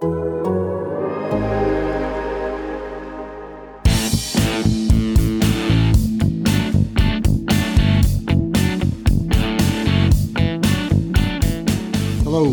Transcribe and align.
Hello 0.00 0.12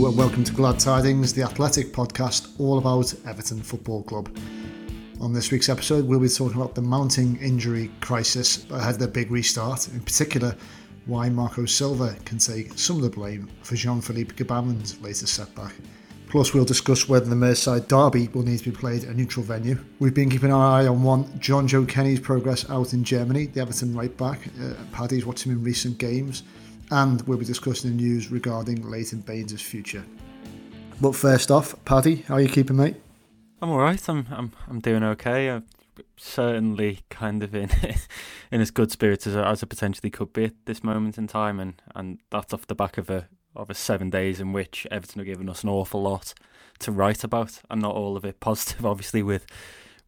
and 0.08 0.18
welcome 0.18 0.44
to 0.44 0.52
Glad 0.52 0.78
Tidings, 0.78 1.32
the 1.32 1.44
athletic 1.44 1.94
podcast 1.94 2.50
all 2.60 2.80
about 2.80 3.14
Everton 3.26 3.62
Football 3.62 4.04
Club. 4.04 4.38
On 5.22 5.32
this 5.32 5.50
week's 5.50 5.70
episode, 5.70 6.06
we'll 6.06 6.20
be 6.20 6.28
talking 6.28 6.58
about 6.58 6.76
the 6.76 6.82
mounting 6.82 7.38
injury 7.38 7.90
crisis 8.02 8.70
ahead 8.72 8.96
of 8.96 9.00
the 9.00 9.08
big 9.08 9.32
restart, 9.32 9.88
in 9.88 10.02
particular, 10.02 10.54
why 11.06 11.30
Marco 11.30 11.66
Silva 11.66 12.18
can 12.26 12.40
take 12.40 12.78
some 12.78 12.98
of 12.98 13.04
the 13.04 13.10
blame 13.10 13.48
for 13.62 13.76
Jean 13.78 14.02
Philippe 14.02 14.36
Gbamin's 14.36 15.00
latest 15.00 15.34
setback. 15.34 15.72
Plus, 16.28 16.54
we'll 16.54 16.66
discuss 16.66 17.08
whether 17.08 17.26
the 17.26 17.36
Merseyside 17.36 17.88
derby 17.88 18.28
will 18.34 18.44
need 18.44 18.60
to 18.60 18.72
be 18.72 18.76
played 18.76 19.04
at 19.04 19.10
a 19.10 19.14
neutral 19.14 19.46
venue. 19.46 19.78
We've 20.00 20.14
been 20.14 20.30
keeping 20.30 20.52
our 20.52 20.82
eye 20.82 20.88
on 20.88 21.02
one, 21.02 21.24
Jonjoe 21.40 21.88
Kenny's 21.88 22.20
progress 22.20 22.70
out 22.70 22.94
in 22.94 23.04
Germany, 23.04 23.46
the 23.46 23.62
Everton 23.62 23.96
right 23.96 24.16
back. 24.18 24.42
Uh, 24.62 24.74
Paddy's 24.92 25.26
watched 25.26 25.46
him 25.46 25.54
in 25.54 25.64
recent 25.64 25.98
games, 25.98 26.44
and 26.92 27.22
we'll 27.24 27.38
be 27.38 27.46
discussing 27.46 27.92
the 27.92 28.04
news 28.04 28.30
regarding 28.30 28.90
Leighton 28.90 29.22
Baines' 29.22 29.62
future. 29.62 30.04
But 31.00 31.16
first 31.16 31.50
off, 31.50 31.76
Paddy, 31.86 32.18
how 32.28 32.36
are 32.36 32.42
you 32.42 32.50
keeping, 32.50 32.76
mate? 32.76 32.98
I'm 33.62 33.70
all 33.70 33.80
right. 33.80 34.08
I'm 34.10 34.28
I'm 34.30 34.52
I'm 34.68 34.80
doing 34.80 35.04
okay. 35.04 35.50
I'm 35.50 35.64
certainly 36.18 37.00
kind 37.10 37.42
of 37.42 37.56
in 37.56 37.70
in 38.52 38.62
as 38.62 38.72
good 38.72 38.92
spirits 38.92 39.26
as 39.28 39.36
I, 39.36 39.50
as 39.50 39.64
I 39.64 39.68
potentially 39.68 40.10
could 40.10 40.34
be 40.34 40.46
at 40.46 40.66
this 40.66 40.84
moment 40.84 41.18
in 41.18 41.28
time, 41.28 41.60
and, 41.60 41.82
and 41.96 42.20
that's 42.30 42.54
off 42.54 42.68
the 42.68 42.76
back 42.76 42.98
of 42.98 43.10
a 43.10 43.28
a 43.70 43.74
seven 43.74 44.10
days 44.10 44.40
in 44.40 44.54
which 44.54 44.86
Everton 44.92 45.20
have 45.20 45.26
given 45.26 45.50
us 45.50 45.64
an 45.64 45.70
awful 45.70 46.02
lot 46.02 46.34
to 46.80 46.92
write 46.92 47.24
about, 47.24 47.60
and 47.70 47.82
not 47.82 47.96
all 47.96 48.18
of 48.18 48.26
it 48.26 48.40
positive, 48.40 48.86
obviously 48.86 49.24
with 49.24 49.46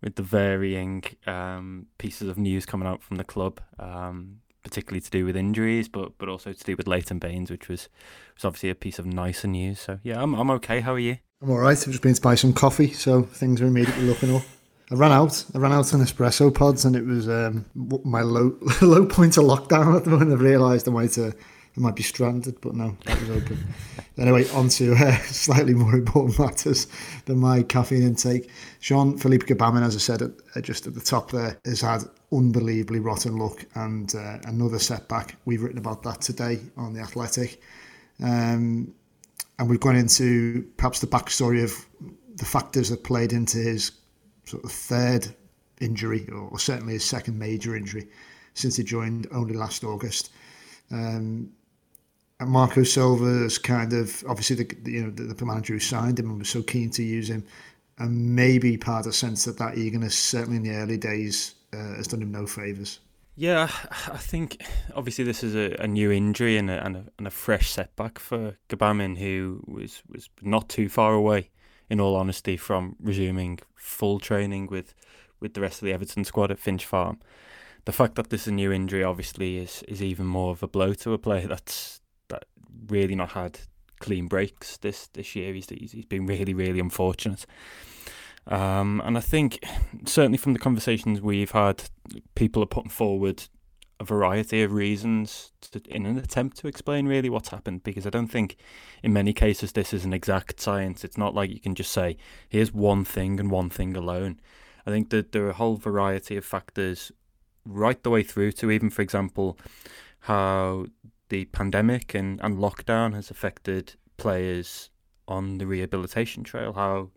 with 0.01 0.15
the 0.15 0.23
varying 0.23 1.03
um, 1.27 1.87
pieces 1.97 2.29
of 2.29 2.37
news 2.37 2.65
coming 2.65 2.87
out 2.87 3.03
from 3.03 3.17
the 3.17 3.23
club, 3.23 3.59
um, 3.79 4.39
particularly 4.63 5.01
to 5.01 5.09
do 5.09 5.25
with 5.25 5.35
injuries, 5.35 5.89
but 5.89 6.17
but 6.17 6.29
also 6.29 6.53
to 6.53 6.63
do 6.63 6.75
with 6.75 6.87
Leighton 6.87 7.19
Baines, 7.19 7.51
which 7.51 7.67
was 7.67 7.89
was 8.35 8.45
obviously 8.45 8.69
a 8.69 8.75
piece 8.75 8.99
of 8.99 9.05
nicer 9.05 9.47
news. 9.47 9.79
So 9.79 9.99
yeah, 10.03 10.21
I'm 10.21 10.33
I'm 10.33 10.51
okay. 10.51 10.81
How 10.81 10.93
are 10.93 10.99
you? 10.99 11.17
I'm 11.41 11.49
all 11.49 11.59
right. 11.59 11.77
I've 11.77 11.85
just 11.85 12.01
been 12.01 12.13
to 12.13 12.21
buy 12.21 12.35
some 12.35 12.53
coffee, 12.53 12.91
so 12.91 13.23
things 13.23 13.61
are 13.61 13.67
immediately 13.67 14.05
looking 14.05 14.35
up. 14.35 14.43
I 14.91 14.95
ran 14.95 15.11
out. 15.11 15.45
I 15.53 15.59
ran 15.59 15.71
out 15.71 15.93
on 15.93 16.01
espresso 16.01 16.53
pods, 16.53 16.83
and 16.83 16.95
it 16.95 17.05
was 17.05 17.29
um, 17.29 17.65
my 17.75 18.21
low 18.21 18.57
low 18.81 19.05
point 19.05 19.37
of 19.37 19.43
lockdown 19.45 19.95
at 19.95 20.03
the 20.03 20.09
moment. 20.09 20.31
I 20.31 20.35
realised 20.35 20.87
I 20.87 20.91
might 20.91 21.17
uh, 21.17 21.31
I 21.77 21.79
might 21.79 21.95
be 21.95 22.03
stranded, 22.03 22.59
but 22.61 22.75
no, 22.75 22.97
that 23.05 23.19
was 23.21 23.29
open. 23.29 23.73
anyway, 24.17 24.49
on 24.49 24.69
to 24.69 24.93
uh, 24.95 25.15
slightly 25.23 25.73
more 25.73 25.93
important 25.93 26.39
matters 26.39 26.87
than 27.25 27.37
my 27.37 27.63
caffeine 27.63 28.03
intake. 28.03 28.49
Jean 28.81 29.17
Philippe 29.17 29.45
Gbamin, 29.45 29.83
as 29.83 29.95
I 29.95 29.99
said 29.99 30.21
at, 30.21 30.31
uh, 30.55 30.61
just 30.61 30.87
at 30.87 30.95
the 30.95 31.01
top 31.01 31.31
there, 31.31 31.57
has 31.65 31.81
had 31.81 32.03
unbelievably 32.31 32.99
rotten 32.99 33.37
luck 33.37 33.65
and 33.75 34.13
uh, 34.15 34.39
another 34.45 34.79
setback. 34.79 35.35
We've 35.45 35.61
written 35.61 35.77
about 35.77 36.03
that 36.03 36.21
today 36.21 36.59
on 36.75 36.93
the 36.93 37.01
Athletic. 37.01 37.61
Um, 38.21 38.93
and 39.57 39.69
we've 39.69 39.79
gone 39.79 39.95
into 39.95 40.67
perhaps 40.77 40.99
the 40.99 41.07
backstory 41.07 41.63
of 41.63 41.85
the 42.35 42.45
factors 42.45 42.89
that 42.89 43.03
played 43.03 43.33
into 43.33 43.57
his 43.57 43.91
sort 44.45 44.63
of 44.63 44.71
third 44.71 45.27
injury, 45.81 46.27
or 46.29 46.57
certainly 46.57 46.93
his 46.93 47.05
second 47.05 47.37
major 47.37 47.75
injury, 47.75 48.07
since 48.53 48.75
he 48.77 48.83
joined 48.83 49.27
only 49.31 49.53
last 49.53 49.83
August. 49.83 50.31
Um, 50.91 51.51
Marco 52.41 52.83
Silva's 52.83 53.57
kind 53.57 53.93
of 53.93 54.23
obviously 54.27 54.55
the 54.55 54.91
you 54.91 55.03
know 55.03 55.11
the, 55.11 55.33
the 55.33 55.45
manager 55.45 55.73
who 55.73 55.79
signed 55.79 56.19
him 56.19 56.29
and 56.29 56.39
was 56.39 56.49
so 56.49 56.63
keen 56.63 56.89
to 56.91 57.03
use 57.03 57.29
him, 57.29 57.43
and 57.97 58.35
maybe 58.35 58.77
part 58.77 58.99
of 58.99 59.05
the 59.05 59.13
sense 59.13 59.45
that 59.45 59.57
that 59.57 59.77
eagerness 59.77 60.17
certainly 60.17 60.57
in 60.57 60.63
the 60.63 60.75
early 60.75 60.97
days 60.97 61.55
uh, 61.73 61.95
has 61.95 62.07
done 62.07 62.21
him 62.21 62.31
no 62.31 62.47
favours. 62.47 62.99
Yeah, 63.35 63.69
I 63.91 64.17
think 64.17 64.61
obviously 64.95 65.23
this 65.23 65.45
is 65.45 65.55
a, 65.55 65.73
a 65.81 65.87
new 65.87 66.11
injury 66.11 66.57
and 66.57 66.69
a, 66.69 66.85
and 66.85 66.97
a, 66.97 67.05
and 67.17 67.25
a 67.25 67.31
fresh 67.31 67.69
setback 67.69 68.19
for 68.19 68.57
Gbamin, 68.67 69.17
who 69.17 69.63
was, 69.65 70.03
was 70.09 70.29
not 70.41 70.67
too 70.67 70.89
far 70.89 71.13
away, 71.13 71.49
in 71.89 72.01
all 72.01 72.17
honesty, 72.17 72.57
from 72.57 72.97
resuming 73.01 73.59
full 73.75 74.19
training 74.19 74.67
with, 74.67 74.93
with 75.39 75.53
the 75.53 75.61
rest 75.61 75.81
of 75.81 75.85
the 75.85 75.93
Everton 75.93 76.25
squad 76.25 76.51
at 76.51 76.59
Finch 76.59 76.85
Farm. 76.85 77.19
The 77.85 77.93
fact 77.93 78.15
that 78.15 78.29
this 78.29 78.41
is 78.41 78.47
a 78.47 78.51
new 78.51 78.73
injury 78.73 79.05
obviously 79.05 79.57
is, 79.57 79.83
is 79.87 80.03
even 80.03 80.25
more 80.25 80.51
of 80.51 80.61
a 80.61 80.67
blow 80.67 80.93
to 80.95 81.13
a 81.13 81.17
player 81.17 81.47
that's 81.47 82.01
that 82.01 82.08
really 82.87 83.15
not 83.15 83.31
had 83.31 83.59
clean 83.99 84.27
breaks 84.27 84.77
this, 84.77 85.07
this 85.07 85.35
year. 85.35 85.53
He's, 85.53 85.69
he's 85.69 86.05
been 86.05 86.25
really, 86.25 86.53
really 86.53 86.79
unfortunate. 86.79 87.45
Um, 88.47 89.01
and 89.05 89.17
I 89.17 89.21
think 89.21 89.63
certainly 90.05 90.37
from 90.37 90.53
the 90.53 90.59
conversations 90.59 91.21
we've 91.21 91.51
had, 91.51 91.83
people 92.35 92.63
are 92.63 92.67
putting 92.67 92.89
forward 92.89 93.43
a 93.99 94.05
variety 94.05 94.63
of 94.63 94.71
reasons 94.71 95.51
to, 95.59 95.81
in 95.89 96.05
an 96.05 96.17
attempt 96.17 96.57
to 96.57 96.67
explain 96.67 97.05
really 97.05 97.29
what's 97.29 97.49
happened 97.49 97.83
because 97.83 98.07
I 98.07 98.09
don't 98.09 98.29
think 98.29 98.55
in 99.03 99.11
many 99.11 99.33
cases 99.33 99.73
this 99.73 99.93
is 99.93 100.05
an 100.05 100.13
exact 100.13 100.59
science. 100.61 101.03
It's 101.03 101.17
not 101.17 101.35
like 101.35 101.49
you 101.49 101.59
can 101.59 101.75
just 101.75 101.91
say, 101.91 102.17
here's 102.47 102.73
one 102.73 103.03
thing 103.03 103.39
and 103.39 103.51
one 103.51 103.69
thing 103.69 103.95
alone. 103.95 104.39
I 104.85 104.91
think 104.91 105.09
that 105.09 105.33
there 105.33 105.45
are 105.45 105.49
a 105.49 105.53
whole 105.53 105.75
variety 105.75 106.37
of 106.37 106.45
factors 106.45 107.11
right 107.65 108.01
the 108.01 108.09
way 108.09 108.23
through 108.23 108.53
to 108.53 108.71
even, 108.71 108.89
for 108.89 109.01
example, 109.01 109.57
how 110.21 110.85
the 111.29 111.45
pandemic 111.45 112.13
and, 112.13 112.39
and 112.41 112.57
lockdown 112.57 113.13
has 113.13 113.31
affected 113.31 113.93
players 114.17 114.89
on 115.27 115.57
the 115.59 115.65
rehabilitation 115.67 116.43
trail, 116.43 116.73
how 116.73 117.09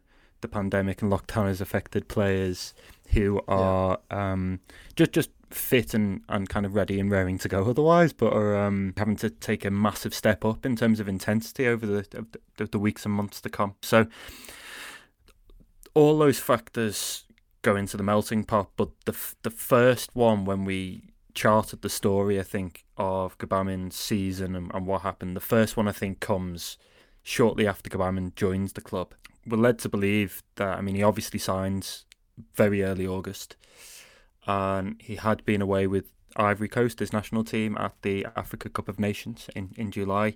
the 0.42 0.48
pandemic 0.48 1.02
and 1.02 1.10
lockdown 1.10 1.46
has 1.46 1.60
affected 1.60 2.08
players 2.08 2.74
who 3.08 3.40
are 3.48 3.98
yeah. 4.10 4.32
um, 4.32 4.60
just 4.96 5.12
just 5.12 5.30
fit 5.50 5.92
and, 5.92 6.22
and 6.28 6.48
kind 6.48 6.64
of 6.64 6.74
ready 6.74 6.98
and 6.98 7.10
raring 7.10 7.38
to 7.38 7.48
go 7.48 7.64
otherwise, 7.68 8.12
but 8.12 8.32
are 8.32 8.56
um, 8.56 8.94
having 8.96 9.16
to 9.16 9.28
take 9.28 9.64
a 9.64 9.70
massive 9.70 10.14
step 10.14 10.44
up 10.44 10.64
in 10.64 10.76
terms 10.76 10.98
of 10.98 11.08
intensity 11.08 11.66
over 11.66 11.86
the, 11.86 12.26
the, 12.56 12.66
the 12.66 12.78
weeks 12.78 13.04
and 13.04 13.14
months 13.14 13.40
to 13.40 13.50
come. 13.50 13.74
So 13.82 14.06
all 15.94 16.18
those 16.18 16.38
factors 16.38 17.24
go 17.60 17.76
into 17.76 17.96
the 17.96 18.02
melting 18.02 18.44
pot, 18.44 18.70
but 18.76 18.90
the 19.04 19.16
the 19.42 19.50
first 19.50 20.14
one 20.14 20.44
when 20.44 20.64
we 20.64 21.11
charted 21.34 21.82
the 21.82 21.88
story, 21.88 22.38
I 22.38 22.43
think, 22.43 22.84
of 22.97 23.38
Gbamin's 23.38 23.97
season 23.97 24.54
and, 24.54 24.70
and 24.75 24.87
what 24.87 25.03
happened, 25.03 25.37
the 25.37 25.41
first 25.41 25.76
one 25.76 25.88
I 25.88 25.93
think 25.93 26.20
comes 26.20 26.78
shortly 27.22 27.66
after 27.66 27.88
Gbamin 27.88 28.34
joins 28.34 28.72
the 28.72 28.81
club 28.81 29.15
we're 29.47 29.59
led 29.59 29.78
to 29.81 29.88
believe 29.88 30.43
that, 30.56 30.78
I 30.78 30.81
mean, 30.81 30.94
he 30.94 31.03
obviously 31.03 31.38
signs 31.38 32.04
very 32.54 32.82
early 32.82 33.06
August, 33.06 33.56
and 34.47 35.00
he 35.00 35.16
had 35.16 35.44
been 35.44 35.62
away 35.62 35.87
with 35.87 36.12
Ivory 36.37 36.69
Coast, 36.69 37.00
his 37.00 37.12
national 37.12 37.44
team, 37.44 37.76
at 37.78 37.94
the 38.03 38.26
Africa 38.37 38.69
Cup 38.69 38.88
of 38.88 38.99
Nations 38.99 39.50
in, 39.54 39.70
in 39.76 39.91
July. 39.91 40.34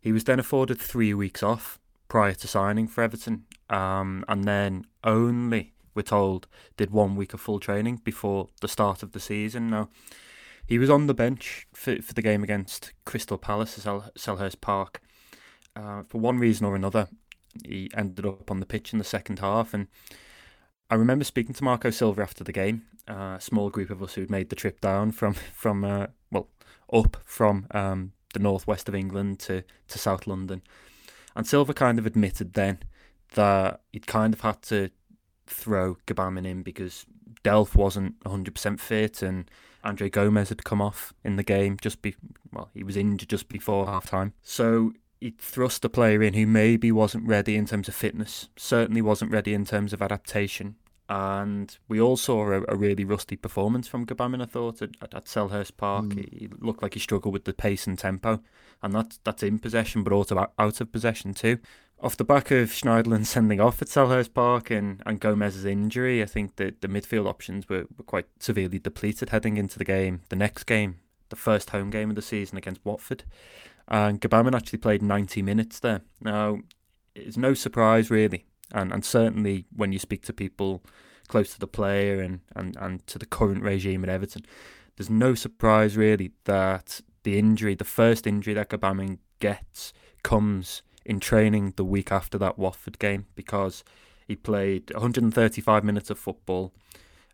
He 0.00 0.12
was 0.12 0.24
then 0.24 0.40
afforded 0.40 0.78
three 0.78 1.14
weeks 1.14 1.42
off 1.42 1.78
prior 2.08 2.34
to 2.34 2.48
signing 2.48 2.88
for 2.88 3.04
Everton, 3.04 3.44
um, 3.68 4.24
and 4.28 4.44
then 4.44 4.86
only, 5.04 5.74
we're 5.94 6.02
told, 6.02 6.46
did 6.76 6.90
one 6.90 7.16
week 7.16 7.34
of 7.34 7.40
full 7.40 7.60
training 7.60 8.00
before 8.04 8.48
the 8.60 8.68
start 8.68 9.02
of 9.02 9.12
the 9.12 9.20
season. 9.20 9.70
Now, 9.70 9.88
he 10.66 10.78
was 10.78 10.90
on 10.90 11.06
the 11.06 11.14
bench 11.14 11.66
for, 11.72 12.00
for 12.00 12.14
the 12.14 12.22
game 12.22 12.42
against 12.42 12.92
Crystal 13.04 13.38
Palace 13.38 13.78
at 13.78 14.14
Selhurst 14.14 14.60
Park. 14.60 15.00
Uh, 15.74 16.02
for 16.08 16.18
one 16.18 16.38
reason 16.38 16.66
or 16.66 16.76
another, 16.76 17.08
he 17.64 17.90
ended 17.96 18.26
up 18.26 18.50
on 18.50 18.60
the 18.60 18.66
pitch 18.66 18.92
in 18.92 18.98
the 18.98 19.04
second 19.04 19.40
half. 19.40 19.74
And 19.74 19.88
I 20.88 20.94
remember 20.94 21.24
speaking 21.24 21.54
to 21.54 21.64
Marco 21.64 21.90
Silva 21.90 22.22
after 22.22 22.44
the 22.44 22.52
game, 22.52 22.82
uh, 23.08 23.36
a 23.36 23.40
small 23.40 23.70
group 23.70 23.90
of 23.90 24.02
us 24.02 24.14
who'd 24.14 24.30
made 24.30 24.50
the 24.50 24.56
trip 24.56 24.80
down 24.80 25.12
from 25.12 25.34
from 25.54 25.84
uh, 25.84 26.06
well 26.30 26.48
up 26.92 27.16
from 27.24 27.66
um, 27.72 28.12
the 28.34 28.40
northwest 28.40 28.88
of 28.88 28.94
England 28.94 29.38
to 29.40 29.64
to 29.88 29.98
South 29.98 30.26
London, 30.26 30.62
and 31.34 31.46
Silva 31.46 31.74
kind 31.74 31.98
of 31.98 32.06
admitted 32.06 32.54
then 32.54 32.78
that 33.34 33.82
he'd 33.92 34.06
kind 34.06 34.34
of 34.34 34.40
had 34.40 34.62
to 34.62 34.90
throw 35.50 35.96
Gbamin 36.06 36.46
in 36.46 36.62
because 36.62 37.06
Delph 37.44 37.74
wasn't 37.74 38.18
100% 38.20 38.80
fit 38.80 39.22
and 39.22 39.50
Andre 39.82 40.10
Gomes 40.10 40.50
had 40.50 40.64
come 40.64 40.82
off 40.82 41.14
in 41.24 41.36
the 41.36 41.42
game 41.42 41.78
just 41.80 42.02
be 42.02 42.14
well 42.52 42.68
he 42.74 42.82
was 42.82 42.96
injured 42.96 43.28
just 43.28 43.48
before 43.48 43.86
half 43.86 44.06
time 44.06 44.34
so 44.42 44.92
he 45.20 45.34
thrust 45.38 45.84
a 45.84 45.88
player 45.88 46.22
in 46.22 46.34
who 46.34 46.46
maybe 46.46 46.90
wasn't 46.90 47.26
ready 47.26 47.56
in 47.56 47.66
terms 47.66 47.88
of 47.88 47.94
fitness, 47.94 48.48
certainly 48.56 49.02
wasn't 49.02 49.30
ready 49.30 49.52
in 49.52 49.64
terms 49.66 49.92
of 49.92 50.00
adaptation. 50.00 50.76
And 51.10 51.76
we 51.88 52.00
all 52.00 52.16
saw 52.16 52.50
a, 52.52 52.62
a 52.68 52.76
really 52.76 53.04
rusty 53.04 53.36
performance 53.36 53.88
from 53.88 54.06
Gbamin, 54.06 54.42
I 54.42 54.46
thought, 54.46 54.80
at, 54.80 54.90
at 55.02 55.24
Selhurst 55.26 55.76
Park. 55.76 56.06
Mm. 56.06 56.32
He, 56.32 56.48
looked 56.60 56.82
like 56.82 56.94
he 56.94 57.00
struggled 57.00 57.34
with 57.34 57.44
the 57.44 57.52
pace 57.52 57.86
and 57.86 57.98
tempo. 57.98 58.40
And 58.82 58.94
that's, 58.94 59.18
that's 59.24 59.42
in 59.42 59.58
possession, 59.58 60.04
but 60.04 60.12
also 60.12 60.50
out 60.58 60.80
of 60.80 60.92
possession 60.92 61.34
too. 61.34 61.58
Off 62.02 62.16
the 62.16 62.24
back 62.24 62.50
of 62.50 62.70
Schneiderlin 62.70 63.26
sending 63.26 63.60
off 63.60 63.82
at 63.82 63.88
Selhurst 63.88 64.32
Park 64.32 64.70
and, 64.70 65.02
and 65.04 65.20
Gomes's 65.20 65.66
injury, 65.66 66.22
I 66.22 66.26
think 66.26 66.56
that 66.56 66.80
the 66.80 66.88
midfield 66.88 67.28
options 67.28 67.68
were, 67.68 67.84
were 67.96 68.04
quite 68.04 68.26
severely 68.38 68.78
depleted 68.78 69.28
heading 69.28 69.58
into 69.58 69.78
the 69.78 69.84
game, 69.84 70.22
the 70.30 70.36
next 70.36 70.64
game, 70.64 71.00
the 71.28 71.36
first 71.36 71.70
home 71.70 71.90
game 71.90 72.08
of 72.08 72.16
the 72.16 72.22
season 72.22 72.56
against 72.56 72.84
Watford 72.84 73.24
and 73.90 74.20
Gbamin 74.20 74.54
actually 74.54 74.78
played 74.78 75.02
90 75.02 75.42
minutes 75.42 75.80
there. 75.80 76.02
Now, 76.20 76.60
it's 77.14 77.36
no 77.36 77.54
surprise 77.54 78.10
really 78.10 78.46
and 78.72 78.92
and 78.92 79.04
certainly 79.04 79.66
when 79.74 79.92
you 79.92 79.98
speak 79.98 80.22
to 80.22 80.32
people 80.32 80.82
close 81.26 81.52
to 81.52 81.58
the 81.58 81.66
player 81.66 82.20
and 82.20 82.40
and 82.54 82.76
and 82.76 83.06
to 83.08 83.18
the 83.18 83.26
current 83.26 83.62
regime 83.62 84.04
at 84.04 84.10
Everton, 84.10 84.42
there's 84.96 85.10
no 85.10 85.34
surprise 85.34 85.96
really 85.96 86.32
that 86.44 87.00
the 87.24 87.38
injury, 87.38 87.74
the 87.74 87.84
first 87.84 88.26
injury 88.26 88.54
that 88.54 88.70
Gbamin 88.70 89.18
gets, 89.40 89.92
comes 90.22 90.82
in 91.04 91.20
training 91.20 91.74
the 91.76 91.84
week 91.84 92.12
after 92.12 92.38
that 92.38 92.58
Watford 92.58 92.98
game 92.98 93.26
because 93.34 93.84
he 94.26 94.36
played 94.36 94.92
135 94.92 95.84
minutes 95.84 96.10
of 96.10 96.18
football 96.18 96.72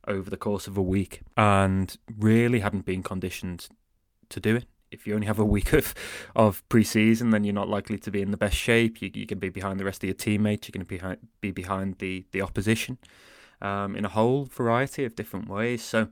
over 0.06 0.30
the 0.30 0.36
course 0.36 0.66
of 0.66 0.76
a 0.76 0.82
week 0.82 1.20
and 1.36 1.96
really 2.18 2.60
hadn't 2.60 2.84
been 2.84 3.02
conditioned 3.02 3.68
to 4.28 4.40
do 4.40 4.56
it. 4.56 4.64
If 4.90 5.06
you 5.06 5.14
only 5.14 5.26
have 5.26 5.38
a 5.38 5.44
week 5.44 5.72
of, 5.72 5.94
of 6.34 6.66
pre-season, 6.68 7.30
then 7.30 7.44
you're 7.44 7.54
not 7.54 7.68
likely 7.68 7.98
to 7.98 8.10
be 8.10 8.22
in 8.22 8.30
the 8.30 8.36
best 8.36 8.56
shape. 8.56 9.02
You, 9.02 9.10
you 9.12 9.26
can 9.26 9.38
be 9.38 9.48
behind 9.48 9.80
the 9.80 9.84
rest 9.84 10.02
of 10.02 10.08
your 10.08 10.14
teammates. 10.14 10.68
You 10.68 10.72
can 10.72 10.84
be 10.84 10.96
behind, 10.96 11.18
be 11.40 11.50
behind 11.50 11.98
the, 11.98 12.24
the 12.32 12.40
opposition 12.40 12.98
um, 13.60 13.96
in 13.96 14.04
a 14.04 14.08
whole 14.08 14.44
variety 14.44 15.04
of 15.04 15.16
different 15.16 15.48
ways. 15.48 15.82
So 15.82 16.08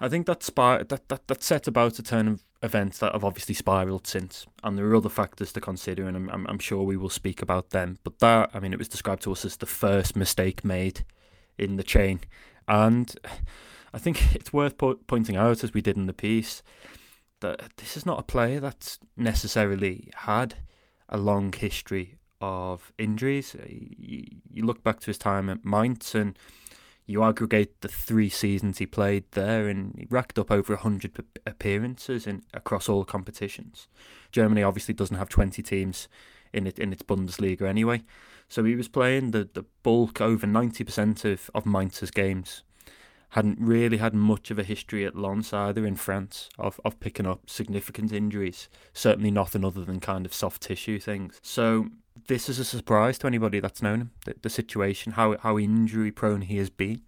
I 0.00 0.08
think 0.08 0.26
that, 0.26 0.42
spir- 0.42 0.84
that, 0.84 1.08
that, 1.08 1.26
that 1.26 1.42
set 1.42 1.66
about 1.66 1.98
a 1.98 2.02
turn 2.02 2.28
of 2.28 2.44
events 2.64 2.98
that 2.98 3.12
have 3.12 3.24
obviously 3.24 3.54
spiraled 3.54 4.06
since, 4.06 4.46
and 4.62 4.76
there 4.76 4.86
are 4.86 4.96
other 4.96 5.08
factors 5.08 5.52
to 5.52 5.60
consider, 5.60 6.06
and 6.08 6.16
I'm, 6.16 6.30
I'm, 6.30 6.46
I'm 6.48 6.58
sure 6.58 6.82
we 6.82 6.96
will 6.96 7.10
speak 7.10 7.42
about 7.42 7.70
them. 7.70 7.98
But 8.02 8.18
that, 8.20 8.50
I 8.54 8.60
mean, 8.60 8.72
it 8.72 8.78
was 8.78 8.88
described 8.88 9.22
to 9.22 9.32
us 9.32 9.44
as 9.44 9.56
the 9.56 9.66
first 9.66 10.16
mistake 10.16 10.64
made 10.64 11.04
in 11.58 11.76
the 11.76 11.82
chain, 11.82 12.20
and 12.66 13.14
I 13.92 13.98
think 13.98 14.34
it's 14.34 14.52
worth 14.52 14.78
po- 14.78 14.98
pointing 15.06 15.36
out, 15.36 15.62
as 15.62 15.74
we 15.74 15.82
did 15.82 15.96
in 15.96 16.06
the 16.06 16.12
piece, 16.12 16.62
that 17.40 17.76
this 17.76 17.96
is 17.96 18.06
not 18.06 18.18
a 18.18 18.24
player 18.24 18.60
that's 18.60 18.98
necessarily 19.16 20.10
had 20.14 20.54
a 21.08 21.18
long 21.18 21.52
history 21.52 22.16
of 22.40 22.92
injuries. 22.98 23.54
You, 23.68 24.24
you 24.50 24.64
look 24.64 24.82
back 24.82 25.00
to 25.00 25.06
his 25.06 25.18
time 25.18 25.48
at 25.50 25.64
Mainz 25.64 26.14
and 26.14 26.38
you 27.06 27.22
aggregate 27.22 27.80
the 27.80 27.88
three 27.88 28.30
seasons 28.30 28.78
he 28.78 28.86
played 28.86 29.24
there, 29.32 29.68
and 29.68 29.94
he 29.98 30.06
racked 30.08 30.38
up 30.38 30.50
over 30.50 30.74
100 30.74 31.24
appearances 31.46 32.26
in 32.26 32.42
across 32.54 32.88
all 32.88 33.04
competitions. 33.04 33.88
Germany 34.32 34.62
obviously 34.62 34.94
doesn't 34.94 35.18
have 35.18 35.28
20 35.28 35.62
teams 35.62 36.08
in 36.52 36.66
it 36.66 36.78
in 36.78 36.92
its 36.92 37.02
Bundesliga 37.02 37.62
anyway, 37.62 38.02
so 38.48 38.64
he 38.64 38.74
was 38.74 38.88
playing 38.88 39.32
the, 39.32 39.48
the 39.52 39.64
bulk 39.82 40.20
over 40.20 40.46
90% 40.46 41.24
of, 41.30 41.50
of 41.54 41.66
Mainz's 41.66 42.10
games. 42.10 42.62
Hadn't 43.30 43.58
really 43.60 43.96
had 43.96 44.14
much 44.14 44.52
of 44.52 44.60
a 44.60 44.64
history 44.64 45.04
at 45.04 45.16
Lens 45.16 45.52
either 45.52 45.84
in 45.84 45.96
France 45.96 46.48
of, 46.56 46.80
of 46.84 47.00
picking 47.00 47.26
up 47.26 47.50
significant 47.50 48.12
injuries. 48.12 48.68
Certainly 48.92 49.32
nothing 49.32 49.64
other 49.64 49.84
than 49.84 49.98
kind 49.98 50.24
of 50.24 50.32
soft 50.32 50.62
tissue 50.62 51.00
things. 51.00 51.40
So 51.42 51.88
this 52.26 52.48
is 52.48 52.58
a 52.58 52.64
surprise 52.64 53.18
to 53.18 53.26
anybody 53.26 53.60
that's 53.60 53.82
known 53.82 54.00
him. 54.00 54.10
The, 54.24 54.34
the 54.42 54.50
situation, 54.50 55.12
how 55.12 55.36
how 55.38 55.58
injury 55.58 56.12
prone 56.12 56.42
he 56.42 56.56
has 56.58 56.70
been 56.70 57.02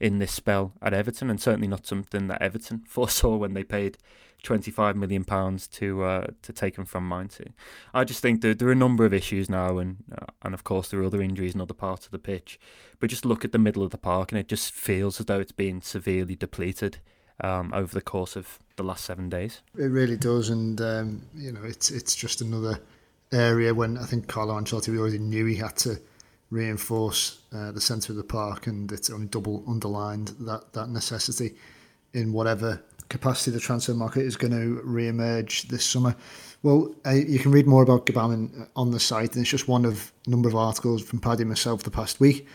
in 0.00 0.18
this 0.18 0.32
spell 0.32 0.72
at 0.82 0.92
Everton, 0.92 1.30
and 1.30 1.40
certainly 1.40 1.68
not 1.68 1.86
something 1.86 2.26
that 2.26 2.42
Everton 2.42 2.84
foresaw 2.88 3.36
when 3.36 3.54
they 3.54 3.64
paid 3.64 3.98
twenty 4.42 4.70
five 4.70 4.96
million 4.96 5.24
pounds 5.24 5.66
to 5.68 6.02
uh, 6.02 6.26
to 6.42 6.52
take 6.52 6.76
him 6.76 6.84
from 6.84 7.08
Mainz. 7.08 7.40
I 7.94 8.04
just 8.04 8.20
think 8.20 8.42
that 8.42 8.58
there 8.58 8.68
are 8.68 8.72
a 8.72 8.76
number 8.76 9.04
of 9.04 9.14
issues 9.14 9.48
now, 9.48 9.78
and 9.78 9.96
uh, 10.10 10.26
and 10.42 10.54
of 10.54 10.64
course 10.64 10.88
there 10.88 11.00
are 11.00 11.04
other 11.04 11.22
injuries 11.22 11.54
in 11.54 11.60
other 11.60 11.74
parts 11.74 12.06
of 12.06 12.12
the 12.12 12.18
pitch. 12.18 12.58
But 13.00 13.10
just 13.10 13.24
look 13.24 13.44
at 13.44 13.52
the 13.52 13.58
middle 13.58 13.82
of 13.82 13.90
the 13.90 13.98
park, 13.98 14.32
and 14.32 14.38
it 14.38 14.48
just 14.48 14.72
feels 14.72 15.18
as 15.18 15.26
though 15.26 15.40
it's 15.40 15.52
been 15.52 15.80
severely 15.80 16.36
depleted. 16.36 16.98
Um, 17.42 17.72
over 17.74 17.92
the 17.92 18.02
course 18.02 18.36
of 18.36 18.60
the 18.76 18.84
last 18.84 19.04
seven 19.04 19.28
days, 19.28 19.62
it 19.76 19.86
really 19.86 20.18
does, 20.18 20.50
and 20.50 20.80
um, 20.80 21.22
you 21.34 21.50
know 21.50 21.64
it's 21.64 21.90
it's 21.90 22.14
just 22.14 22.40
another 22.40 22.78
area 23.32 23.74
when 23.74 23.98
I 23.98 24.04
think 24.04 24.28
Carlo 24.28 24.58
Ancelotti 24.58 24.88
we 24.88 24.98
already 24.98 25.18
knew 25.18 25.46
he 25.46 25.56
had 25.56 25.76
to 25.78 26.00
reinforce 26.50 27.40
uh, 27.52 27.72
the 27.72 27.80
centre 27.80 28.12
of 28.12 28.16
the 28.16 28.24
park, 28.24 28.66
and 28.66 28.92
it's 28.92 29.10
only 29.10 29.26
double 29.26 29.64
underlined 29.66 30.28
that 30.40 30.72
that 30.74 30.88
necessity 30.88 31.54
in 32.12 32.32
whatever 32.32 32.82
capacity 33.08 33.50
the 33.50 33.60
transfer 33.60 33.94
market 33.94 34.22
is 34.22 34.36
going 34.36 34.52
to 34.52 34.80
re-emerge 34.84 35.68
this 35.68 35.84
summer. 35.84 36.14
Well, 36.62 36.94
you 37.12 37.38
can 37.38 37.52
read 37.52 37.66
more 37.66 37.82
about 37.82 38.06
Gbamin 38.06 38.68
on 38.76 38.90
the 38.90 39.00
site, 39.00 39.34
and 39.34 39.42
it's 39.42 39.50
just 39.50 39.68
one 39.68 39.84
of 39.84 40.12
a 40.26 40.30
number 40.30 40.48
of 40.48 40.54
articles 40.54 41.02
from 41.02 41.20
Paddy 41.20 41.44
myself 41.44 41.82
the 41.82 41.90
past 41.90 42.20
week. 42.20 42.46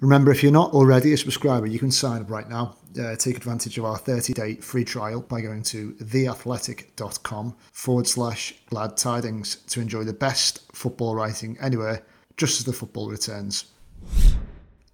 Remember, 0.00 0.30
if 0.30 0.42
you're 0.42 0.50
not 0.50 0.72
already 0.72 1.12
a 1.12 1.16
subscriber, 1.16 1.66
you 1.66 1.78
can 1.78 1.90
sign 1.90 2.22
up 2.22 2.30
right 2.30 2.48
now. 2.48 2.76
Uh, 2.98 3.14
take 3.14 3.36
advantage 3.36 3.78
of 3.78 3.84
our 3.84 3.98
30 3.98 4.32
day 4.32 4.54
free 4.56 4.84
trial 4.84 5.20
by 5.20 5.40
going 5.40 5.62
to 5.62 5.92
theathletic.com 5.92 7.54
forward 7.72 8.06
slash 8.06 8.54
glad 8.66 8.96
tidings 8.96 9.56
to 9.68 9.80
enjoy 9.80 10.02
the 10.02 10.12
best 10.12 10.72
football 10.72 11.14
writing 11.14 11.56
anywhere 11.60 12.02
just 12.36 12.58
as 12.58 12.64
the 12.64 12.72
football 12.72 13.08
returns. 13.10 13.66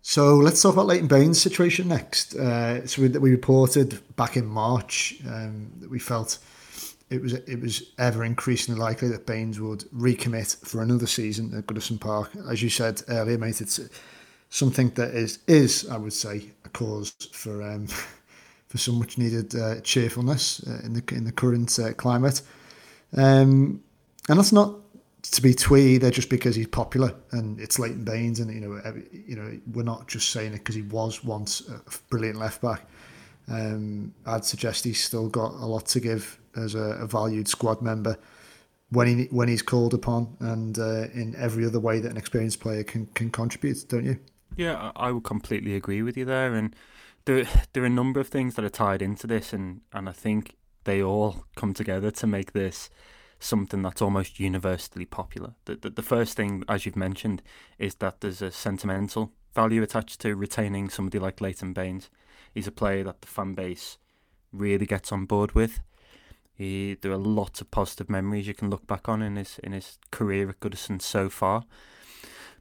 So 0.02 0.36
let's 0.36 0.60
talk 0.60 0.74
about 0.74 0.86
Leighton 0.86 1.08
Baines' 1.08 1.40
situation 1.40 1.88
next. 1.88 2.34
Uh, 2.34 2.86
so 2.86 3.02
we, 3.02 3.08
we, 3.08 3.30
reported 3.30 4.00
back 4.16 4.36
in 4.36 4.46
March 4.46 5.16
um, 5.26 5.70
that 5.80 5.90
we 5.90 5.98
felt 5.98 6.38
it 7.10 7.22
was 7.22 7.32
it 7.32 7.60
was 7.60 7.92
ever 7.98 8.24
increasingly 8.24 8.80
likely 8.80 9.08
that 9.08 9.26
Baines 9.26 9.60
would 9.60 9.80
recommit 9.92 10.64
for 10.64 10.82
another 10.82 11.06
season 11.06 11.54
at 11.56 11.66
Goodison 11.66 12.00
Park. 12.00 12.30
As 12.48 12.62
you 12.62 12.68
said 12.68 13.02
earlier, 13.08 13.38
mate, 13.38 13.60
it's 13.60 13.80
something 14.50 14.90
that 14.90 15.10
is 15.14 15.38
is 15.46 15.88
I 15.88 15.96
would 15.96 16.12
say 16.12 16.50
a 16.64 16.68
cause 16.68 17.10
for 17.32 17.62
um, 17.62 17.86
for 18.68 18.78
some 18.78 18.98
much 18.98 19.18
needed 19.18 19.54
uh, 19.54 19.80
cheerfulness 19.80 20.66
uh, 20.66 20.80
in 20.84 20.94
the 20.94 21.02
in 21.14 21.24
the 21.24 21.32
current 21.32 21.78
uh, 21.78 21.92
climate, 21.94 22.42
um, 23.16 23.82
and 24.28 24.38
that's 24.38 24.52
not 24.52 24.74
to 25.22 25.42
be 25.42 25.54
twee 25.54 25.98
there 25.98 26.10
just 26.10 26.30
because 26.30 26.54
he's 26.54 26.68
popular 26.68 27.12
and 27.32 27.58
it's 27.60 27.78
Leighton 27.80 28.04
Baines 28.04 28.38
and 28.38 28.52
you 28.52 28.60
know 28.60 29.02
you 29.12 29.36
know 29.36 29.58
we're 29.72 29.82
not 29.82 30.06
just 30.06 30.30
saying 30.30 30.52
it 30.52 30.58
because 30.58 30.74
he 30.74 30.82
was 30.82 31.24
once 31.24 31.68
a 31.68 31.80
brilliant 32.10 32.38
left 32.38 32.62
back. 32.62 32.86
Um, 33.48 34.12
I'd 34.24 34.44
suggest 34.44 34.84
he's 34.84 35.02
still 35.02 35.28
got 35.28 35.52
a 35.52 35.66
lot 35.66 35.86
to 35.86 36.00
give 36.00 36.38
as 36.56 36.74
a, 36.74 36.98
a 37.00 37.06
valued 37.06 37.48
squad 37.48 37.80
member 37.80 38.16
when 38.90 39.06
he 39.06 39.24
when 39.26 39.48
he's 39.48 39.62
called 39.62 39.94
upon 39.94 40.36
and 40.40 40.78
uh, 40.78 41.08
in 41.12 41.34
every 41.36 41.64
other 41.64 41.80
way 41.80 42.00
that 42.00 42.10
an 42.10 42.16
experienced 42.16 42.60
player 42.60 42.84
can 42.84 43.06
can 43.06 43.30
contribute, 43.30 43.84
don't 43.88 44.04
you? 44.04 44.18
Yeah, 44.56 44.90
I 44.96 45.12
would 45.12 45.24
completely 45.24 45.74
agree 45.76 46.02
with 46.02 46.16
you 46.16 46.24
there, 46.24 46.54
and 46.54 46.74
there 47.26 47.46
there 47.72 47.82
are 47.82 47.86
a 47.86 47.90
number 47.90 48.20
of 48.20 48.28
things 48.28 48.54
that 48.54 48.64
are 48.64 48.70
tied 48.70 49.02
into 49.02 49.26
this, 49.26 49.52
and 49.52 49.82
and 49.92 50.08
I 50.08 50.12
think 50.12 50.56
they 50.84 51.02
all 51.02 51.44
come 51.56 51.74
together 51.74 52.10
to 52.10 52.26
make 52.26 52.52
this 52.52 52.88
something 53.38 53.82
that's 53.82 54.00
almost 54.00 54.40
universally 54.40 55.04
popular. 55.04 55.54
The, 55.66 55.76
the, 55.76 55.90
the 55.90 56.02
first 56.02 56.36
thing, 56.36 56.64
as 56.68 56.86
you've 56.86 56.96
mentioned, 56.96 57.42
is 57.78 57.96
that 57.96 58.20
there's 58.20 58.40
a 58.40 58.50
sentimental 58.50 59.32
value 59.54 59.82
attached 59.82 60.20
to 60.20 60.34
retaining 60.34 60.88
somebody 60.88 61.18
like 61.18 61.40
Leighton 61.42 61.74
Baines. 61.74 62.08
He's 62.54 62.66
a 62.66 62.72
player 62.72 63.04
that 63.04 63.20
the 63.20 63.26
fan 63.26 63.54
base 63.54 63.98
really 64.52 64.86
gets 64.86 65.12
on 65.12 65.26
board 65.26 65.52
with. 65.54 65.80
He, 66.54 66.96
there 67.02 67.12
are 67.12 67.18
lots 67.18 67.60
of 67.60 67.70
positive 67.70 68.08
memories 68.08 68.46
you 68.46 68.54
can 68.54 68.70
look 68.70 68.86
back 68.86 69.06
on 69.06 69.20
in 69.20 69.36
his 69.36 69.58
in 69.62 69.72
his 69.72 69.98
career 70.10 70.48
at 70.48 70.60
Goodison 70.60 71.02
so 71.02 71.28
far. 71.28 71.64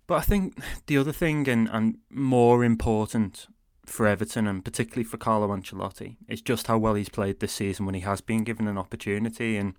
But 0.08 0.16
I 0.16 0.22
think 0.22 0.58
the 0.88 0.98
other 0.98 1.12
thing, 1.12 1.48
and, 1.48 1.70
and 1.72 1.98
more 2.10 2.64
important 2.64 3.48
for 3.86 4.08
Everton 4.08 4.48
and 4.48 4.66
particularly 4.66 5.04
for 5.04 5.18
Carlo 5.18 5.48
Ancelotti, 5.50 6.18
is 6.28 6.42
just 6.42 6.68
how 6.68 6.78
well 6.78 6.96
he's 6.96 7.10
played 7.10 7.40
this 7.40 7.54
season 7.54 7.86
when 7.86 7.96
he 7.96 8.02
has 8.02 8.22
been 8.22 8.44
given 8.44 8.68
an 8.68 8.78
opportunity. 8.78 9.58
And 9.58 9.74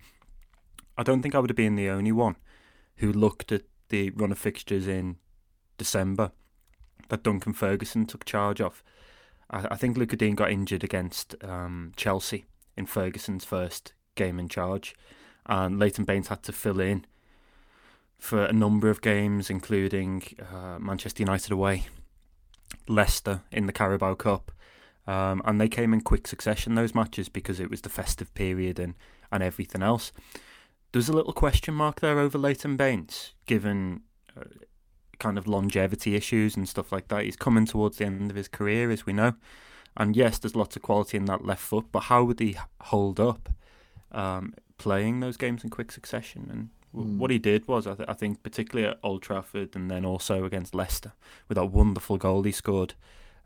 I 0.97 1.03
don't 1.03 1.21
think 1.21 1.35
I 1.35 1.39
would 1.39 1.49
have 1.49 1.57
been 1.57 1.75
the 1.75 1.89
only 1.89 2.11
one 2.11 2.37
who 2.97 3.11
looked 3.11 3.51
at 3.51 3.63
the 3.89 4.09
run 4.11 4.31
of 4.31 4.37
fixtures 4.37 4.87
in 4.87 5.17
December 5.77 6.31
that 7.09 7.23
Duncan 7.23 7.53
Ferguson 7.53 8.05
took 8.05 8.25
charge 8.25 8.61
of. 8.61 8.83
I, 9.49 9.67
I 9.71 9.75
think 9.75 9.97
Lucas 9.97 10.17
Digne 10.17 10.35
got 10.35 10.51
injured 10.51 10.83
against 10.83 11.35
um, 11.43 11.93
Chelsea 11.95 12.45
in 12.75 12.85
Ferguson's 12.85 13.45
first 13.45 13.93
game 14.15 14.39
in 14.39 14.49
charge, 14.49 14.95
and 15.45 15.79
Leighton 15.79 16.05
Baines 16.05 16.27
had 16.27 16.43
to 16.43 16.51
fill 16.51 16.79
in 16.79 17.05
for 18.17 18.45
a 18.45 18.53
number 18.53 18.89
of 18.89 19.01
games, 19.01 19.49
including 19.49 20.23
uh, 20.51 20.79
Manchester 20.79 21.23
United 21.23 21.51
away, 21.51 21.87
Leicester 22.87 23.41
in 23.51 23.65
the 23.67 23.73
Carabao 23.73 24.15
Cup. 24.15 24.51
Um, 25.05 25.41
and 25.45 25.61
they 25.61 25.69
came 25.69 25.93
in 25.93 26.01
quick 26.01 26.27
succession, 26.27 26.75
those 26.75 26.93
matches, 26.93 27.29
because 27.29 27.59
it 27.59 27.69
was 27.69 27.81
the 27.81 27.89
festive 27.89 28.33
period 28.33 28.77
and, 28.77 28.95
and 29.31 29.41
everything 29.41 29.81
else. 29.81 30.11
There's 30.91 31.09
a 31.09 31.13
little 31.13 31.33
question 31.33 31.73
mark 31.73 32.01
there 32.01 32.19
over 32.19 32.37
Leighton 32.37 32.75
Baines, 32.75 33.33
given 33.45 34.01
uh, 34.35 34.43
kind 35.19 35.37
of 35.37 35.47
longevity 35.47 36.15
issues 36.15 36.57
and 36.57 36.67
stuff 36.67 36.91
like 36.91 37.07
that. 37.07 37.23
He's 37.23 37.35
coming 37.35 37.65
towards 37.65 37.97
the 37.97 38.05
end 38.05 38.29
of 38.29 38.35
his 38.35 38.47
career, 38.47 38.91
as 38.91 39.05
we 39.05 39.13
know. 39.13 39.35
And 39.95 40.15
yes, 40.15 40.39
there's 40.39 40.55
lots 40.55 40.75
of 40.75 40.81
quality 40.81 41.17
in 41.17 41.25
that 41.25 41.45
left 41.45 41.61
foot, 41.61 41.85
but 41.91 42.03
how 42.03 42.23
would 42.23 42.39
he 42.39 42.57
hold 42.81 43.19
up 43.19 43.49
um, 44.11 44.53
playing 44.77 45.21
those 45.21 45.37
games 45.37 45.63
in 45.63 45.69
quick 45.69 45.91
succession? 45.91 46.47
And 46.51 46.69
Mm. 46.97 47.17
What 47.17 47.31
he 47.31 47.39
did 47.39 47.67
was, 47.67 47.87
I, 47.87 47.95
th- 47.95 48.09
I, 48.09 48.13
think, 48.13 48.43
particularly 48.43 48.89
at 48.89 48.99
Old 49.03 49.21
Trafford 49.21 49.75
and 49.75 49.89
then 49.89 50.05
also 50.05 50.45
against 50.45 50.75
Leicester, 50.75 51.13
with 51.47 51.57
that 51.57 51.65
wonderful 51.67 52.17
goal 52.17 52.43
he 52.43 52.51
scored 52.51 52.93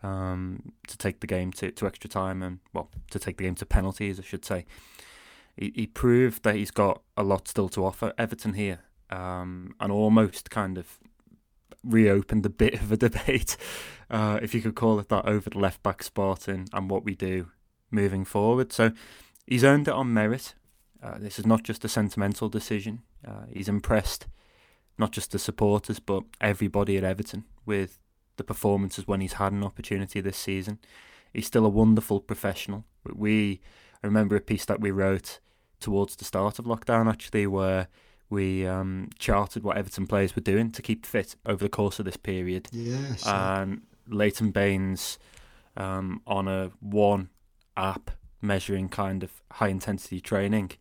um, 0.03 0.74
to 0.88 0.98
take 0.98 1.20
the 1.20 1.27
game 1.27 1.51
to, 1.53 1.72
to 1.72 1.86
extra 1.86 2.10
time 2.10 2.41
and, 2.41 2.60
well, 2.74 2.89
to 3.12 3.20
take 3.20 3.38
the 3.38 3.43
game 3.43 3.55
to 3.55 3.65
penalties, 3.65 4.20
I 4.20 4.24
should 4.24 4.46
say. 4.46 4.65
He, 5.55 5.72
he 5.75 5.88
proved 5.88 6.43
that 6.43 6.55
he's 6.55 6.72
got 6.72 7.01
a 7.17 7.24
lot 7.24 7.48
still 7.48 7.70
to 7.70 7.86
offer 7.86 8.13
Everton 8.17 8.53
here 8.53 8.79
um, 9.10 9.75
and 9.79 9.91
almost 9.91 10.50
kind 10.50 10.77
of 10.77 11.00
reopened 11.84 12.46
a 12.46 12.50
bit 12.50 12.74
of 12.81 12.91
a 12.91 12.98
debate, 12.98 13.58
uh, 14.10 14.39
if 14.41 14.53
you 14.53 14.62
could 14.62 14.75
call 14.75 15.00
it 15.00 15.10
that, 15.10 15.25
over 15.25 15.50
the 15.50 15.60
left 15.60 15.84
back 15.84 16.03
spot 16.03 16.48
and, 16.48 16.70
and 16.74 16.89
what 16.89 17.03
we 17.03 17.15
do 17.15 17.50
moving 17.89 18.25
forward. 18.25 18.72
So 18.72 18.91
he's 19.46 19.63
earned 19.63 19.88
it 19.88 19.93
on 19.93 20.13
merit. 20.13 20.55
Uh, 21.01 21.17
this 21.17 21.39
is 21.39 21.46
not 21.46 21.63
just 21.63 21.84
a 21.84 21.89
sentimental 21.89 22.50
decision. 22.50 23.01
Uh, 23.27 23.46
he's 23.51 23.70
impressed 23.70 24.27
not 24.98 25.12
just 25.12 25.31
the 25.31 25.39
supporters 25.39 26.00
but 26.00 26.24
everybody 26.39 26.98
at 26.98 27.03
Everton 27.03 27.43
with 27.65 28.00
the 28.38 28.43
performances 28.43 29.08
when 29.08 29.22
he's 29.22 29.34
had 29.34 29.51
an 29.51 29.63
opportunity 29.63 30.22
this 30.22 30.38
season. 30.38 30.79
He's 31.34 31.48
still 31.48 31.65
a 31.65 31.70
wonderful 31.70 32.20
professional. 32.20 32.86
We 33.03 33.62
I 34.03 34.08
remember 34.08 34.36
a 34.36 34.41
piece 34.41 34.65
that 34.65 34.81
we 34.81 34.91
wrote 34.91 35.39
towards 35.79 36.15
the 36.15 36.25
start 36.25 36.60
of 36.60 36.65
lockdown 36.65 37.10
actually 37.10 37.48
where 37.48 37.88
we 38.29 38.65
um, 38.65 39.10
charted 39.20 39.63
what 39.63 39.77
Everton 39.77 40.08
players 40.08 40.36
were 40.36 40.41
doing 40.41 40.72
to 40.72 40.81
keep 40.81 41.05
fit 41.05 41.36
over 41.46 41.63
the 41.63 41.70
course 41.70 42.00
of 42.00 42.05
this 42.05 42.17
period. 42.17 42.70
Yes. 42.72 43.27
And 43.27 43.81
Leighton 44.08 44.51
Baines 44.51 45.20
um, 45.75 46.22
on 46.25 46.48
a 46.48 46.72
one 46.79 47.29
app 47.75 48.12
measuring 48.41 48.89
kind 48.89 49.24
of 49.24 49.41
high 49.53 49.67
intensity 49.67 50.19
training 50.19 50.71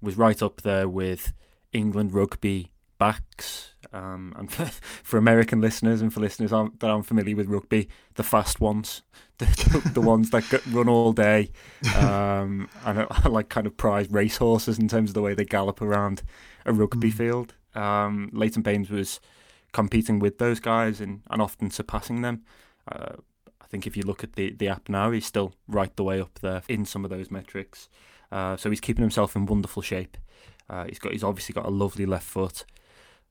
was 0.00 0.16
right 0.16 0.42
up 0.42 0.62
there 0.62 0.88
with 0.88 1.32
England 1.72 2.12
rugby 2.12 2.72
backs. 2.98 3.74
Um, 3.92 4.32
and 4.36 4.50
for, 4.52 4.66
for, 5.02 5.16
American 5.16 5.60
listeners 5.60 6.00
and 6.00 6.14
for 6.14 6.20
listeners 6.20 6.50
that 6.50 6.88
aren't 6.88 7.06
familiar 7.06 7.34
with 7.34 7.48
rugby, 7.48 7.88
the 8.14 8.22
fast 8.22 8.60
ones, 8.60 9.02
the, 9.38 9.90
the 9.92 10.00
ones 10.00 10.30
that 10.30 10.64
run 10.66 10.88
all 10.88 11.12
day, 11.12 11.50
um, 11.96 12.68
and 12.84 13.00
are 13.00 13.30
like 13.30 13.48
kind 13.48 13.66
of 13.66 13.76
prize 13.76 14.08
racehorses 14.10 14.78
in 14.78 14.88
terms 14.88 15.10
of 15.10 15.14
the 15.14 15.22
way 15.22 15.34
they 15.34 15.44
gallop 15.44 15.82
around 15.82 16.22
a 16.64 16.72
rugby 16.72 17.10
mm. 17.10 17.14
field. 17.14 17.54
Um, 17.74 18.30
Leighton 18.32 18.62
Baines 18.62 18.90
was 18.90 19.18
competing 19.72 20.18
with 20.18 20.38
those 20.38 20.60
guys 20.60 21.00
and, 21.00 21.22
and 21.30 21.42
often 21.42 21.70
surpassing 21.70 22.22
them. 22.22 22.42
Uh, 22.90 23.16
think 23.72 23.86
if 23.86 23.96
you 23.96 24.02
look 24.02 24.22
at 24.22 24.34
the, 24.34 24.52
the 24.52 24.68
app 24.68 24.88
now, 24.88 25.10
he's 25.10 25.26
still 25.26 25.54
right 25.66 25.94
the 25.96 26.04
way 26.04 26.20
up 26.20 26.38
there 26.40 26.62
in 26.68 26.84
some 26.84 27.04
of 27.04 27.10
those 27.10 27.30
metrics. 27.30 27.88
Uh, 28.30 28.56
so 28.56 28.68
he's 28.68 28.80
keeping 28.80 29.02
himself 29.02 29.34
in 29.34 29.46
wonderful 29.46 29.82
shape. 29.82 30.16
Uh, 30.68 30.84
he's 30.84 30.98
got 30.98 31.12
he's 31.12 31.24
obviously 31.24 31.54
got 31.54 31.66
a 31.66 31.70
lovely 31.70 32.06
left 32.06 32.26
foot. 32.26 32.64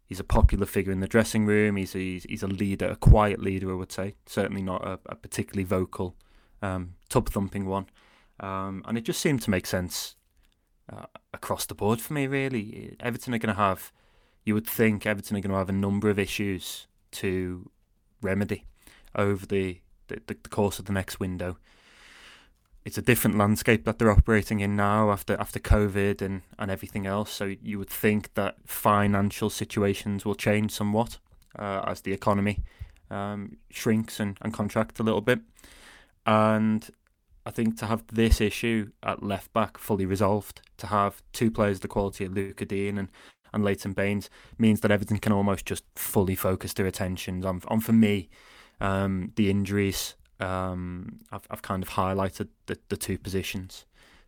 He's 0.08 0.20
a 0.20 0.26
popular 0.26 0.66
figure 0.66 0.92
in 0.92 1.00
the 1.00 1.08
dressing 1.08 1.46
room. 1.46 1.78
He's 1.78 1.96
a, 1.96 2.00
he's, 2.00 2.24
he's 2.26 2.44
a 2.44 2.48
leader, 2.48 2.88
a 2.88 2.96
quiet 2.98 3.40
leader, 3.40 3.72
I 3.72 3.76
would 3.76 3.92
say. 3.92 4.16
Certainly 4.26 4.64
not 4.64 4.86
a, 4.86 5.00
a 5.06 5.16
particularly 5.16 5.64
vocal, 5.64 6.16
um, 6.62 6.96
tub 7.08 7.30
thumping 7.30 7.66
one. 7.66 7.86
Um, 8.42 8.84
and 8.86 8.98
it 8.98 9.06
just 9.06 9.22
seemed 9.22 9.42
to 9.44 9.50
make 9.50 9.66
sense 9.66 10.16
uh, 10.92 11.06
across 11.34 11.66
the 11.66 11.76
board 11.76 12.02
for 12.02 12.14
me. 12.14 12.28
Really, 12.28 12.98
Everton 13.00 13.34
are 13.34 13.38
going 13.38 13.56
to 13.56 13.62
have. 13.62 13.94
You 14.44 14.56
would 14.56 14.68
think 14.68 15.06
Everton 15.06 15.38
are 15.38 15.42
going 15.42 15.52
to 15.52 15.58
have 15.58 15.70
a 15.70 15.74
number 15.74 16.10
of 16.10 16.20
issues 16.20 16.88
to 17.12 17.70
remedy 18.22 18.66
over 19.16 19.46
the, 19.46 19.82
the, 20.28 20.36
the 20.44 20.50
course 20.50 20.80
of 20.80 20.86
the 20.86 20.94
next 20.94 21.20
window. 21.20 21.58
It's 22.84 22.98
a 22.98 23.02
different 23.02 23.38
landscape 23.38 23.86
that 23.86 24.00
they're 24.00 24.12
operating 24.12 24.60
in 24.60 24.76
now 24.76 25.12
after 25.12 25.40
after 25.40 25.60
COVID 25.60 26.22
and, 26.22 26.42
and 26.58 26.72
everything 26.72 27.06
else. 27.06 27.32
So 27.32 27.56
you 27.62 27.78
would 27.78 27.90
think 27.90 28.34
that 28.34 28.56
financial 28.66 29.50
situations 29.50 30.26
will 30.26 30.36
change 30.36 30.72
somewhat 30.72 31.20
uh, 31.58 31.84
as 31.86 32.02
the 32.02 32.14
economy 32.14 32.64
um, 33.12 33.58
shrinks 33.70 34.20
and, 34.20 34.38
and 34.42 34.54
contracts 34.54 35.00
a 35.00 35.04
little 35.04 35.22
bit. 35.22 35.42
And 36.26 36.90
I 37.46 37.52
think 37.52 37.78
to 37.80 37.86
have 37.88 38.04
this 38.12 38.40
issue 38.40 38.92
at 39.04 39.24
left 39.24 39.52
back 39.54 39.78
fully 39.78 40.06
resolved, 40.06 40.62
to 40.78 40.88
have 40.88 41.22
two 41.34 41.52
players 41.52 41.78
of 41.78 41.82
the 41.82 41.88
quality 41.88 42.26
of 42.26 42.34
Luca 42.34 42.66
Digne 42.66 43.00
and, 43.00 43.10
and 43.54 43.64
Leighton 43.64 43.94
Baines 43.94 44.30
means 44.58 44.82
that 44.82 44.92
Everton 44.92 45.18
can 45.18 45.34
almost 45.34 45.66
just 45.66 45.84
fully 45.96 46.36
focus 46.36 46.74
their 46.74 46.86
attentions 46.86 47.46
on, 47.46 47.62
on 47.68 47.80
for 47.80 47.94
me, 47.94 48.30
um, 48.82 49.32
the 49.36 49.50
injuries. 49.50 50.16
Um, 50.40 51.20
I've, 51.32 51.48
I've 51.50 51.62
kind 51.62 51.84
of 51.84 51.90
highlighted 51.90 52.50
the, 52.66 52.78
the 52.90 52.98
two 52.98 53.18
positions 53.18 53.86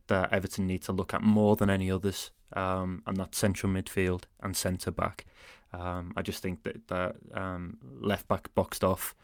that 0.08 0.32
Everton 0.32 0.68
need 0.68 0.84
to 0.84 0.92
look 0.92 1.14
at 1.14 1.22
more 1.22 1.56
than 1.56 1.70
any 1.70 1.90
others, 1.90 2.32
um, 2.54 3.02
and 3.08 3.18
that's 3.18 3.38
central 3.38 3.72
midfield 3.72 4.24
and 4.42 4.56
centre 4.56 4.92
back. 4.92 5.26
Um, 5.74 6.14
I 6.16 6.22
just 6.22 6.44
think 6.44 6.64
that 6.64 6.88
that 6.88 7.16
um, 7.34 7.78
left 8.00 8.28
back 8.28 8.54
boxed 8.54 8.84
off, 8.84 9.16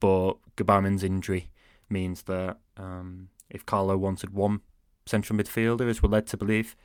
but 0.00 0.34
Gbamin's 0.56 1.04
injury 1.04 1.50
means 1.90 2.22
that 2.22 2.56
um, 2.76 3.28
if 3.50 3.66
Carlo 3.66 3.96
wanted 3.98 4.30
one 4.30 4.60
central 5.04 5.38
midfielder, 5.38 5.88
as 5.88 6.02
we're 6.02 6.08
led 6.08 6.26
to 6.28 6.36
believe, 6.36 6.76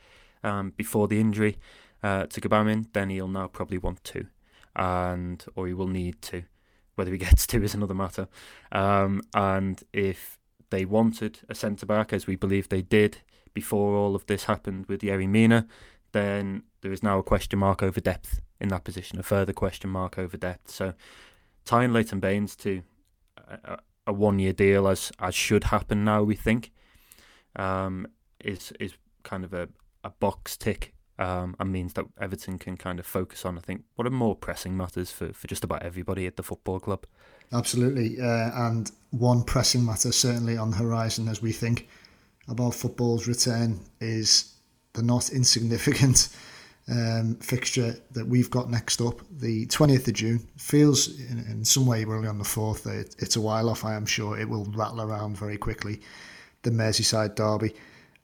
um, 0.44 0.74
before 0.76 1.08
the 1.08 1.20
injury 1.20 1.58
uh, 2.02 2.26
to 2.26 2.42
Gbamin, 2.42 2.88
then 2.92 3.10
he'll 3.10 3.28
now 3.30 3.48
probably 3.48 3.78
want 3.78 4.04
two, 4.04 4.28
and 4.76 5.46
or 5.56 5.68
he 5.68 5.74
will 5.74 5.88
need 5.88 6.22
to. 6.24 6.44
Whether 6.96 7.12
he 7.12 7.18
gets 7.18 7.48
to 7.48 7.64
is 7.64 7.74
another 7.74 7.94
matter. 7.94 8.28
Um, 8.72 9.22
and 9.34 9.84
if 9.94 10.38
they 10.70 10.86
wanted 10.86 11.40
a 11.50 11.56
centre 11.56 11.86
back, 11.86 12.14
as 12.14 12.28
we 12.28 12.36
believe 12.36 12.70
they 12.70 12.82
did 12.82 13.20
before 13.54 13.96
all 13.96 14.16
of 14.16 14.26
this 14.26 14.46
happened 14.46 14.88
with 14.88 15.02
Yerry 15.02 15.28
Mina, 15.28 15.68
then 16.12 16.64
there 16.82 16.92
is 16.92 17.04
now 17.04 17.20
a 17.20 17.24
question 17.24 17.60
mark 17.60 17.84
over 17.84 18.00
depth 18.00 18.40
in 18.60 18.70
that 18.70 18.84
position, 18.84 19.20
a 19.20 19.24
further 19.24 19.54
question 19.54 19.90
mark 19.90 20.18
over 20.18 20.38
depth. 20.38 20.72
So 20.72 20.94
tying 21.66 21.94
Leighton 21.94 22.20
Baines 22.20 22.56
to 22.58 22.82
a, 23.38 23.80
a 24.08 24.14
one 24.14 24.40
year 24.40 24.54
deal, 24.54 24.88
as 24.88 25.12
as 25.20 25.36
should 25.36 25.66
happen 25.66 26.04
now, 26.04 26.24
we 26.24 26.36
think, 26.36 26.72
um, 27.56 28.08
is 28.40 28.72
is 28.80 28.94
kind 29.24 29.44
of 29.44 29.54
a, 29.54 29.70
a 30.04 30.10
box 30.10 30.58
tick 30.58 30.94
um, 31.24 31.56
and 31.58 31.72
means 31.72 31.94
that 31.94 32.06
Everton 32.20 32.60
can 32.60 32.76
kind 32.76 33.00
of 33.00 33.06
focus 33.06 33.46
on, 33.46 33.58
I 33.58 33.62
think, 33.62 33.84
what 33.96 34.06
are 34.06 34.12
more 34.12 34.36
pressing 34.36 34.76
matters 34.76 35.10
for, 35.10 35.32
for 35.32 35.48
just 35.48 35.64
about 35.64 35.82
everybody 35.82 36.28
at 36.28 36.36
the 36.36 36.44
football 36.44 36.82
club. 36.82 37.06
Absolutely. 37.54 38.20
Uh, 38.20 38.52
and 38.68 38.92
one 39.12 39.44
pressing 39.44 39.86
matter, 39.86 40.12
certainly 40.12 40.58
on 40.58 40.72
the 40.72 40.78
horizon 40.78 41.30
as 41.30 41.42
we 41.42 41.54
think 41.54 41.88
about 42.50 42.76
football's 42.76 43.26
return, 43.26 43.80
is 44.02 44.54
the 44.94 45.02
not 45.02 45.32
insignificant 45.32 46.28
um, 46.90 47.36
fixture 47.36 47.96
that 48.12 48.28
we've 48.28 48.50
got 48.50 48.70
next 48.70 49.00
up, 49.00 49.22
the 49.32 49.66
20th 49.68 50.10
of 50.10 50.14
June. 50.16 50.46
Feels 50.58 51.18
in, 51.32 51.40
in 51.50 51.64
some 51.64 51.86
way 51.86 52.04
we're 52.04 52.18
only 52.18 52.28
on 52.28 52.38
the 52.38 52.44
4th. 52.44 52.86
It, 52.86 53.16
it's 53.20 53.38
a 53.38 53.42
while 53.42 53.70
off, 53.70 53.86
I 53.86 53.94
am 53.94 54.06
sure. 54.06 54.38
It 54.38 54.50
will 54.50 54.66
rattle 54.66 55.02
around 55.02 55.38
very 55.38 55.58
quickly. 55.58 56.02
The 56.64 56.72
Merseyside 56.72 57.36
Derby. 57.36 57.74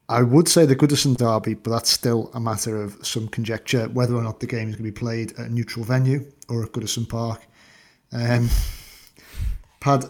I 0.09 0.23
would 0.23 0.47
say 0.47 0.65
the 0.65 0.75
Goodison 0.75 1.15
Derby, 1.15 1.53
but 1.53 1.69
that's 1.69 1.91
still 1.91 2.31
a 2.33 2.39
matter 2.39 2.81
of 2.81 2.97
some 3.05 3.27
conjecture 3.27 3.87
whether 3.89 4.15
or 4.15 4.23
not 4.23 4.39
the 4.39 4.47
game 4.47 4.69
is 4.69 4.75
going 4.75 4.85
to 4.85 4.91
be 4.91 4.91
played 4.91 5.33
at 5.33 5.45
a 5.45 5.49
neutral 5.53 5.85
venue 5.85 6.25
or 6.49 6.63
at 6.63 6.71
Goodison 6.71 7.07
Park. 7.07 7.45
Um, 8.11 8.49
Pad, 9.79 10.05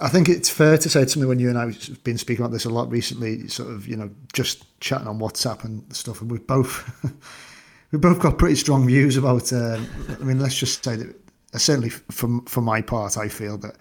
I 0.00 0.08
think 0.08 0.28
it's 0.28 0.50
fair 0.50 0.76
to 0.76 0.88
say 0.90 1.00
it's 1.02 1.14
something 1.14 1.28
when 1.28 1.40
you 1.40 1.48
and 1.48 1.58
I 1.58 1.64
have 1.64 2.04
been 2.04 2.18
speaking 2.18 2.44
about 2.44 2.52
this 2.52 2.66
a 2.66 2.70
lot 2.70 2.90
recently, 2.90 3.48
sort 3.48 3.70
of, 3.70 3.88
you 3.88 3.96
know, 3.96 4.10
just 4.34 4.78
chatting 4.78 5.08
on 5.08 5.18
WhatsApp 5.18 5.64
and 5.64 5.90
stuff, 5.96 6.20
and 6.20 6.30
we've 6.30 6.46
both 6.46 6.88
we've 7.92 8.00
both 8.00 8.20
got 8.20 8.38
pretty 8.38 8.56
strong 8.56 8.86
views 8.86 9.16
about. 9.16 9.52
Uh, 9.52 9.80
I 10.08 10.22
mean, 10.22 10.38
let's 10.38 10.56
just 10.56 10.84
say 10.84 10.96
that 10.96 11.16
uh, 11.54 11.58
certainly 11.58 11.88
for 11.88 12.40
for 12.46 12.60
my 12.60 12.82
part, 12.82 13.16
I 13.16 13.28
feel 13.28 13.56
that, 13.58 13.76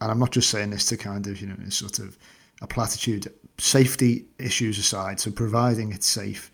and 0.00 0.10
I'm 0.10 0.18
not 0.20 0.30
just 0.30 0.48
saying 0.48 0.70
this 0.70 0.86
to 0.86 0.96
kind 0.96 1.26
of 1.26 1.42
you 1.42 1.48
know 1.48 1.56
sort 1.68 1.98
of 1.98 2.16
a 2.62 2.66
platitude 2.66 3.30
safety 3.60 4.26
issues 4.38 4.78
aside, 4.78 5.20
so 5.20 5.30
providing 5.30 5.92
it's 5.92 6.06
safe, 6.06 6.50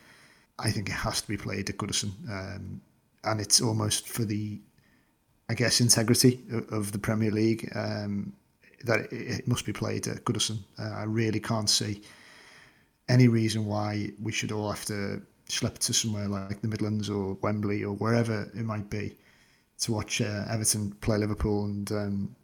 I 0.58 0.70
think 0.70 0.88
it 0.88 0.92
has 0.92 1.20
to 1.22 1.28
be 1.28 1.36
played 1.36 1.70
at 1.70 1.76
Goodison. 1.76 2.10
Um, 2.30 2.80
and 3.25 3.40
it's 3.40 3.60
almost 3.60 4.08
for 4.08 4.25
the, 4.25 4.60
I 5.48 5.54
guess, 5.54 5.80
integrity 5.80 6.40
of, 6.50 6.72
of 6.72 6.92
the 6.92 6.98
Premier 6.98 7.30
League 7.30 7.70
um, 7.75 8.32
that 8.84 9.12
it, 9.12 9.40
it, 9.40 9.48
must 9.48 9.66
be 9.66 9.72
played 9.72 10.06
at 10.06 10.25
Goodison. 10.25 10.58
Uh, 10.78 10.94
I 10.94 11.04
really 11.04 11.40
can't 11.40 11.68
see 11.68 12.02
any 13.08 13.28
reason 13.28 13.66
why 13.66 14.10
we 14.20 14.32
should 14.32 14.52
all 14.52 14.70
have 14.70 14.84
to 14.86 15.22
schlep 15.48 15.78
to 15.78 15.92
somewhere 15.92 16.28
like 16.28 16.60
the 16.60 16.68
Midlands 16.68 17.08
or 17.08 17.34
Wembley 17.42 17.84
or 17.84 17.94
wherever 17.94 18.50
it 18.54 18.64
might 18.64 18.90
be 18.90 19.16
to 19.80 19.92
watch 19.92 20.20
uh, 20.20 20.44
Everton 20.50 20.92
play 21.00 21.18
Liverpool 21.18 21.66
and 21.66 21.92
um, 21.92 22.36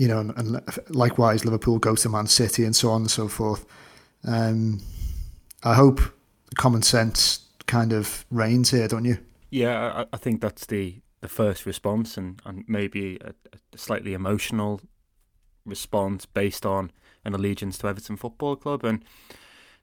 you 0.00 0.08
know, 0.08 0.18
and, 0.18 0.32
and, 0.38 0.62
likewise 0.88 1.44
Liverpool 1.44 1.78
go 1.78 1.94
to 1.94 2.08
Man 2.08 2.26
City 2.26 2.64
and 2.64 2.74
so 2.74 2.88
on 2.88 3.02
and 3.02 3.10
so 3.10 3.28
forth. 3.28 3.66
Um, 4.26 4.80
I 5.62 5.74
hope 5.74 6.00
common 6.56 6.80
sense 6.80 7.40
kind 7.66 7.92
of 7.92 8.24
reigns 8.30 8.70
here, 8.70 8.88
don't 8.88 9.04
you? 9.04 9.18
Yeah, 9.50 9.92
I, 9.92 10.06
I 10.14 10.16
think 10.16 10.40
that's 10.40 10.64
the, 10.64 11.02
the 11.20 11.28
first 11.28 11.66
response, 11.66 12.16
and, 12.16 12.40
and 12.46 12.64
maybe 12.66 13.18
a, 13.20 13.34
a 13.52 13.78
slightly 13.78 14.14
emotional 14.14 14.80
response 15.66 16.24
based 16.24 16.64
on 16.64 16.92
an 17.26 17.34
allegiance 17.34 17.76
to 17.78 17.88
Everton 17.88 18.16
Football 18.16 18.56
Club, 18.56 18.82
and 18.84 19.04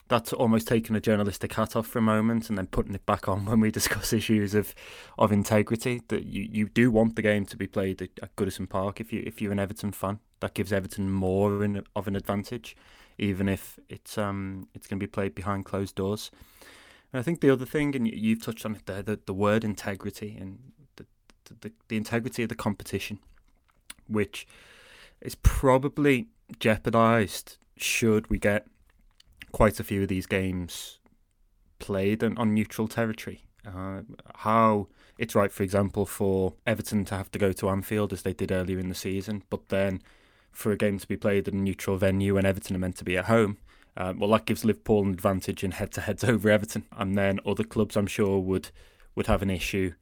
that's 0.07 0.33
almost 0.33 0.67
taking 0.67 0.95
a 0.95 1.01
journalistic 1.01 1.53
hat 1.53 1.75
off 1.75 1.87
for 1.87 1.99
a 1.99 2.01
moment 2.01 2.49
and 2.49 2.57
then 2.57 2.67
putting 2.67 2.95
it 2.95 3.05
back 3.05 3.27
on 3.27 3.45
when 3.45 3.59
we 3.59 3.71
discuss 3.71 4.13
issues 4.13 4.53
of 4.53 4.73
of 5.17 5.31
integrity. 5.31 6.01
That 6.07 6.25
you, 6.25 6.47
you 6.51 6.69
do 6.69 6.91
want 6.91 7.15
the 7.15 7.21
game 7.21 7.45
to 7.45 7.57
be 7.57 7.67
played 7.67 8.01
at, 8.01 8.09
at 8.21 8.35
Goodison 8.35 8.69
Park 8.69 8.99
if 8.99 9.11
you 9.11 9.23
if 9.25 9.41
you're 9.41 9.51
an 9.51 9.59
Everton 9.59 9.91
fan. 9.91 10.19
That 10.39 10.53
gives 10.53 10.71
Everton 10.71 11.09
more 11.09 11.63
in, 11.63 11.83
of 11.95 12.07
an 12.07 12.15
advantage, 12.15 12.77
even 13.17 13.49
if 13.49 13.79
it's 13.89 14.17
um 14.17 14.67
it's 14.73 14.87
going 14.87 14.99
to 14.99 15.03
be 15.03 15.11
played 15.11 15.35
behind 15.35 15.65
closed 15.65 15.95
doors. 15.95 16.31
And 17.13 17.19
I 17.19 17.23
think 17.23 17.41
the 17.41 17.49
other 17.49 17.65
thing, 17.65 17.95
and 17.95 18.07
you've 18.07 18.43
touched 18.43 18.65
on 18.65 18.75
it 18.75 18.85
there, 18.85 19.01
the, 19.01 19.19
the 19.25 19.33
word 19.33 19.63
integrity 19.63 20.37
and 20.39 20.59
the, 20.97 21.05
the, 21.61 21.71
the 21.87 21.95
integrity 21.95 22.43
of 22.43 22.49
the 22.49 22.55
competition, 22.55 23.19
which 24.07 24.45
is 25.21 25.35
probably 25.35 26.27
jeopardised 26.59 27.57
should 27.77 28.29
we 28.29 28.39
get 28.39 28.67
quite 29.51 29.79
a 29.79 29.83
few 29.83 30.03
of 30.03 30.07
these 30.07 30.25
games 30.25 30.99
played 31.79 32.23
on, 32.23 32.37
on 32.37 32.53
neutral 32.53 32.87
territory. 32.87 33.43
Uh, 33.65 34.01
how 34.35 34.87
it's 35.17 35.35
right, 35.35 35.51
for 35.51 35.63
example, 35.63 36.05
for 36.05 36.53
Everton 36.65 37.05
to 37.05 37.15
have 37.15 37.31
to 37.31 37.39
go 37.39 37.51
to 37.51 37.69
Anfield 37.69 38.13
as 38.13 38.21
they 38.21 38.33
did 38.33 38.51
earlier 38.51 38.79
in 38.79 38.89
the 38.89 38.95
season, 38.95 39.43
but 39.49 39.69
then 39.69 40.01
for 40.51 40.71
a 40.71 40.77
game 40.77 40.97
to 40.99 41.07
be 41.07 41.17
played 41.17 41.47
at 41.47 41.53
a 41.53 41.57
neutral 41.57 41.97
venue 41.97 42.37
and 42.37 42.47
Everton 42.47 42.75
are 42.75 42.79
meant 42.79 42.97
to 42.97 43.03
be 43.03 43.17
at 43.17 43.25
home. 43.25 43.57
Uh, 43.95 44.13
well, 44.15 44.29
that 44.29 44.45
gives 44.45 44.63
Liverpool 44.63 45.03
an 45.03 45.09
advantage 45.09 45.63
in 45.63 45.71
head-to-heads 45.71 46.23
over 46.23 46.49
Everton, 46.49 46.85
and 46.95 47.17
then 47.17 47.39
other 47.45 47.63
clubs, 47.63 47.95
I'm 47.95 48.07
sure, 48.07 48.39
would 48.39 48.69
would 49.15 49.25
have 49.25 49.41
an 49.41 49.49
issue 49.49 49.93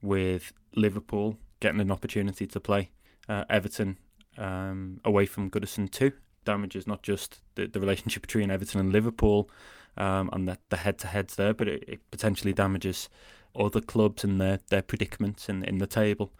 with 0.00 0.54
Liverpool 0.74 1.36
getting 1.60 1.80
an 1.80 1.90
opportunity 1.90 2.46
to 2.46 2.58
play 2.58 2.90
uh, 3.28 3.44
Everton 3.50 3.98
um, 4.38 4.98
away 5.04 5.26
from 5.26 5.50
Goodison 5.50 5.90
too. 5.90 6.12
Damages 6.44 6.86
not 6.86 7.02
just 7.02 7.40
the, 7.54 7.66
the 7.66 7.80
relationship 7.80 8.22
between 8.22 8.50
Everton 8.50 8.80
and 8.80 8.92
Liverpool 8.92 9.48
um, 9.96 10.30
and 10.32 10.48
the, 10.48 10.58
the 10.68 10.78
head-to-heads 10.78 11.36
there, 11.36 11.54
but 11.54 11.68
it, 11.68 11.84
it 11.86 12.10
potentially 12.10 12.52
damages 12.52 13.08
other 13.54 13.80
clubs 13.80 14.24
and 14.24 14.40
their, 14.40 14.60
their 14.68 14.82
predicaments 14.82 15.48
in, 15.48 15.62
in 15.64 15.78
the 15.78 15.86
table. 15.86 16.32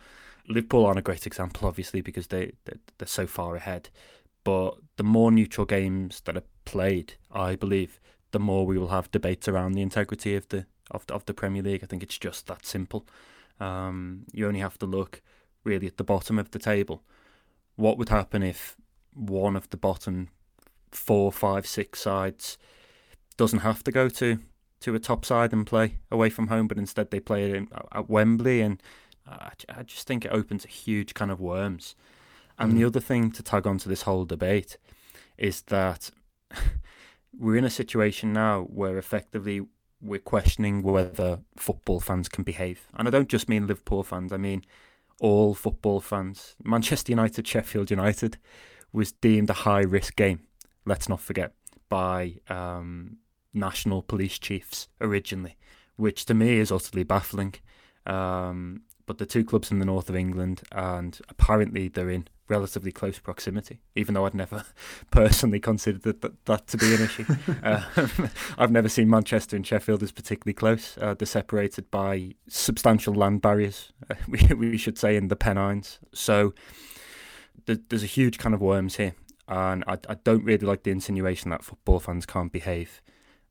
Liverpool 0.48 0.86
aren't 0.86 0.98
a 0.98 1.02
great 1.02 1.26
example, 1.26 1.68
obviously, 1.68 2.00
because 2.00 2.28
they 2.28 2.52
they're, 2.64 2.80
they're 2.98 3.06
so 3.06 3.26
far 3.26 3.54
ahead. 3.56 3.90
But 4.44 4.74
the 4.96 5.04
more 5.04 5.30
neutral 5.30 5.66
games 5.66 6.20
that 6.24 6.36
are 6.36 6.42
played, 6.64 7.14
I 7.30 7.54
believe, 7.54 8.00
the 8.32 8.40
more 8.40 8.66
we 8.66 8.78
will 8.78 8.88
have 8.88 9.10
debates 9.10 9.46
around 9.46 9.72
the 9.72 9.82
integrity 9.82 10.34
of 10.34 10.48
the 10.48 10.66
of 10.90 11.06
the, 11.06 11.14
of 11.14 11.24
the 11.26 11.34
Premier 11.34 11.62
League. 11.62 11.84
I 11.84 11.86
think 11.86 12.02
it's 12.02 12.18
just 12.18 12.46
that 12.48 12.66
simple. 12.66 13.06
Um, 13.60 14.24
you 14.32 14.48
only 14.48 14.60
have 14.60 14.78
to 14.78 14.86
look 14.86 15.22
really 15.64 15.86
at 15.86 15.96
the 15.96 16.04
bottom 16.04 16.38
of 16.38 16.50
the 16.50 16.58
table. 16.58 17.02
What 17.76 17.96
would 17.98 18.08
happen 18.08 18.42
if 18.42 18.76
one 19.14 19.56
of 19.56 19.70
the 19.70 19.76
bottom 19.76 20.28
four, 20.90 21.32
five, 21.32 21.66
six 21.66 22.00
sides 22.00 22.58
doesn't 23.36 23.60
have 23.60 23.82
to 23.84 23.92
go 23.92 24.08
to 24.08 24.38
to 24.80 24.94
a 24.94 24.98
top 24.98 25.24
side 25.24 25.52
and 25.52 25.66
play 25.66 25.98
away 26.10 26.28
from 26.28 26.48
home, 26.48 26.66
but 26.66 26.76
instead 26.76 27.10
they 27.10 27.20
play 27.20 27.48
it 27.48 27.54
in, 27.54 27.68
at 27.92 28.10
Wembley, 28.10 28.60
and 28.60 28.82
I, 29.26 29.50
I 29.68 29.82
just 29.84 30.08
think 30.08 30.24
it 30.24 30.32
opens 30.32 30.64
a 30.64 30.68
huge 30.68 31.14
kind 31.14 31.30
of 31.30 31.40
worms. 31.40 31.94
And 32.58 32.72
mm. 32.72 32.76
the 32.76 32.84
other 32.84 33.00
thing 33.00 33.30
to 33.32 33.42
tag 33.42 33.66
on 33.66 33.78
to 33.78 33.88
this 33.88 34.02
whole 34.02 34.24
debate 34.24 34.76
is 35.38 35.62
that 35.62 36.10
we're 37.38 37.56
in 37.56 37.64
a 37.64 37.70
situation 37.70 38.32
now 38.32 38.62
where 38.62 38.98
effectively 38.98 39.62
we're 40.00 40.18
questioning 40.18 40.82
whether 40.82 41.38
football 41.56 42.00
fans 42.00 42.28
can 42.28 42.42
behave. 42.42 42.88
And 42.94 43.06
I 43.06 43.10
don't 43.12 43.28
just 43.28 43.48
mean 43.48 43.68
Liverpool 43.68 44.02
fans, 44.02 44.32
I 44.32 44.36
mean 44.36 44.64
all 45.20 45.54
football 45.54 46.00
fans. 46.00 46.56
Manchester 46.64 47.12
United, 47.12 47.46
Sheffield 47.46 47.90
United 47.90 48.38
was 48.92 49.12
deemed 49.12 49.50
a 49.50 49.54
high 49.54 49.82
risk 49.82 50.16
game, 50.16 50.40
let's 50.84 51.08
not 51.08 51.20
forget, 51.20 51.52
by 51.88 52.34
um, 52.48 53.18
national 53.52 54.02
police 54.02 54.38
chiefs 54.38 54.88
originally, 55.00 55.56
which 55.96 56.24
to 56.26 56.34
me 56.34 56.58
is 56.58 56.72
utterly 56.72 57.04
baffling. 57.04 57.54
Um, 58.06 58.82
but 59.06 59.18
the 59.18 59.26
two 59.26 59.44
clubs 59.44 59.70
in 59.70 59.78
the 59.78 59.84
north 59.84 60.08
of 60.08 60.16
England, 60.16 60.62
and 60.70 61.18
apparently 61.28 61.88
they're 61.88 62.10
in 62.10 62.28
relatively 62.48 62.92
close 62.92 63.18
proximity, 63.18 63.80
even 63.94 64.14
though 64.14 64.26
I'd 64.26 64.34
never 64.34 64.64
personally 65.10 65.60
considered 65.60 66.02
that, 66.02 66.20
that, 66.20 66.44
that 66.44 66.66
to 66.68 66.76
be 66.76 66.94
an 66.94 67.02
issue. 67.02 67.24
uh, 67.62 67.82
I've 68.58 68.70
never 68.70 68.88
seen 68.88 69.08
Manchester 69.08 69.56
and 69.56 69.66
Sheffield 69.66 70.02
as 70.02 70.12
particularly 70.12 70.54
close. 70.54 70.96
Uh, 71.00 71.14
they're 71.14 71.26
separated 71.26 71.90
by 71.90 72.34
substantial 72.48 73.14
land 73.14 73.42
barriers, 73.42 73.92
uh, 74.10 74.14
we, 74.28 74.54
we 74.54 74.76
should 74.76 74.98
say, 74.98 75.16
in 75.16 75.28
the 75.28 75.36
Pennines. 75.36 75.98
So 76.12 76.54
there's 77.66 78.02
a 78.02 78.06
huge 78.06 78.38
kind 78.38 78.54
of 78.54 78.60
worms 78.60 78.96
here. 78.96 79.14
And 79.48 79.84
I, 79.86 79.98
I 80.08 80.14
don't 80.22 80.44
really 80.44 80.66
like 80.66 80.84
the 80.84 80.90
insinuation 80.90 81.50
that 81.50 81.64
football 81.64 82.00
fans 82.00 82.26
can't 82.26 82.52
behave. 82.52 83.02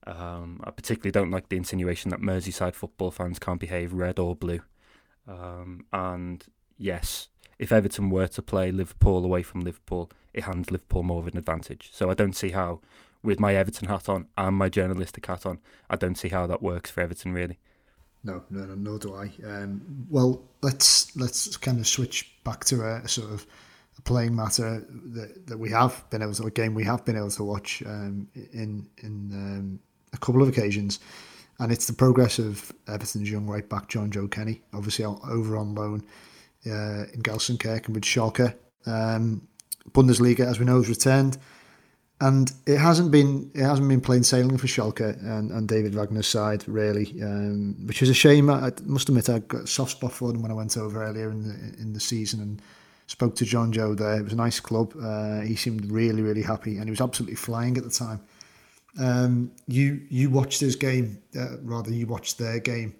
Um, 0.08 0.62
I 0.64 0.72
particularly 0.72 1.12
don't 1.12 1.32
like 1.32 1.50
the 1.50 1.58
insinuation 1.58 2.10
that 2.12 2.22
Merseyside 2.22 2.74
football 2.74 3.12
fans 3.12 3.40
can't 3.40 3.60
behave 3.60 3.94
red 3.94 4.18
or 4.18 4.36
blue. 4.36 4.62
Um, 5.28 5.86
and 5.94 6.44
yes, 6.78 7.28
if 7.60 7.72
Everton 7.72 8.10
were 8.10 8.28
to 8.28 8.42
play 8.42 8.72
Liverpool 8.72 9.24
away 9.24 9.44
from 9.44 9.62
Liverpool, 9.62 10.10
it 10.34 10.46
hands 10.46 10.72
Liverpool 10.72 11.04
more 11.04 11.20
of 11.20 11.28
an 11.28 11.38
advantage. 11.38 11.90
So 11.94 12.10
I 12.10 12.16
don't 12.16 12.36
see 12.36 12.50
how, 12.50 12.82
with 13.22 13.40
my 13.40 13.54
Everton 13.54 13.88
hat 13.88 14.10
on 14.10 14.28
and 14.38 14.56
my 14.56 14.70
journalistic 14.70 15.28
hat 15.28 15.46
on, 15.46 15.60
I 15.90 15.98
don't 15.98 16.16
see 16.16 16.30
how 16.30 16.48
that 16.48 16.64
works 16.64 16.90
for 16.90 17.02
Everton 17.02 17.34
really. 17.34 17.60
No, 18.24 18.44
no, 18.50 18.66
no, 18.66 18.76
nor 18.76 19.00
do 19.00 19.16
I. 19.16 19.32
Um, 19.46 20.06
well, 20.10 20.44
let's 20.62 21.16
let's 21.16 21.58
kind 21.58 21.80
of 21.80 21.88
switch 21.88 22.32
back 22.44 22.64
to 22.66 22.82
a, 22.82 22.98
a 22.98 23.08
sort 23.08 23.32
of 23.32 23.48
playing 24.04 24.36
matter 24.36 24.86
that, 24.90 25.48
that 25.48 25.58
we 25.58 25.70
have 25.70 26.04
been 26.10 26.22
able 26.22 26.34
to 26.34 26.44
a 26.44 26.52
game 26.52 26.74
we 26.74 26.84
have 26.84 27.06
been 27.06 27.16
able 27.16 27.30
to 27.30 27.44
watch 27.44 27.84
um, 27.86 28.28
in 28.54 28.88
in 29.04 29.32
um, 29.34 29.80
a 30.14 30.18
couple 30.18 30.42
of 30.42 30.48
occasions 30.48 31.00
and 31.62 31.72
it's 31.72 31.86
the 31.86 31.94
progress 31.94 32.40
of 32.40 32.74
Everton's 32.88 33.30
young 33.30 33.46
right 33.46 33.68
back 33.70 33.88
Jonjoe 33.88 34.32
Kenny, 34.32 34.62
obviously 34.74 35.06
over 35.06 35.58
on 35.58 35.76
loan 35.76 36.04
uh, 36.66 37.06
in 37.14 37.22
Gelsenkirchen 37.22 37.90
with 37.90 38.04
Schalke. 38.04 38.56
Um, 38.88 39.48
Bundesliga, 39.92 40.42
as 40.42 40.60
we 40.60 40.66
know, 40.66 40.78
has 40.78 40.90
returned, 40.90 41.38
and 42.20 42.52
it 42.66 42.80
hasn't 42.80 43.12
been 43.12 43.52
it 43.54 43.62
hasn't 43.62 43.88
been 43.88 44.02
plain 44.02 44.24
sailing 44.24 44.58
for 44.58 44.66
Schalke 44.66 45.22
and, 45.22 45.52
and 45.52 45.68
David 45.68 45.94
Wagner's 45.94 46.28
side 46.28 46.68
really, 46.68 47.22
um, 47.22 47.76
which 47.86 48.02
is 48.02 48.10
a 48.10 48.14
shame. 48.14 48.50
I, 48.50 48.72
must 48.86 49.10
admit 49.10 49.30
I 49.30 49.40
got 49.40 49.62
a 49.62 49.68
soft 49.68 49.92
spot 49.92 50.14
for 50.14 50.32
them 50.32 50.42
when 50.42 50.52
I 50.52 50.56
went 50.56 50.78
over 50.78 51.04
earlier 51.04 51.30
in 51.30 51.44
the 51.44 51.82
in 51.82 51.94
the 51.94 52.00
season 52.00 52.42
and 52.42 52.62
spoke 53.12 53.36
to 53.36 53.46
Jonjoe 53.46 53.98
there. 53.98 54.18
It 54.20 54.24
was 54.24 54.34
a 54.34 54.38
nice 54.38 54.62
club. 54.62 54.94
Uh, 55.02 55.42
he 55.42 55.56
seemed 55.56 55.92
really 55.92 56.22
really 56.22 56.42
happy, 56.42 56.78
and 56.78 56.86
he 56.86 56.92
was 56.92 57.02
absolutely 57.02 57.36
flying 57.36 57.78
at 57.78 57.84
the 57.84 57.90
time. 57.90 58.22
Um, 59.00 59.52
you 59.68 60.02
you 60.10 60.30
watched 60.30 60.62
his 60.62 60.76
game, 60.76 61.22
uh, 61.38 61.58
rather 61.62 61.92
you 61.92 62.08
watched 62.08 62.38
their 62.38 62.60
game 62.60 62.96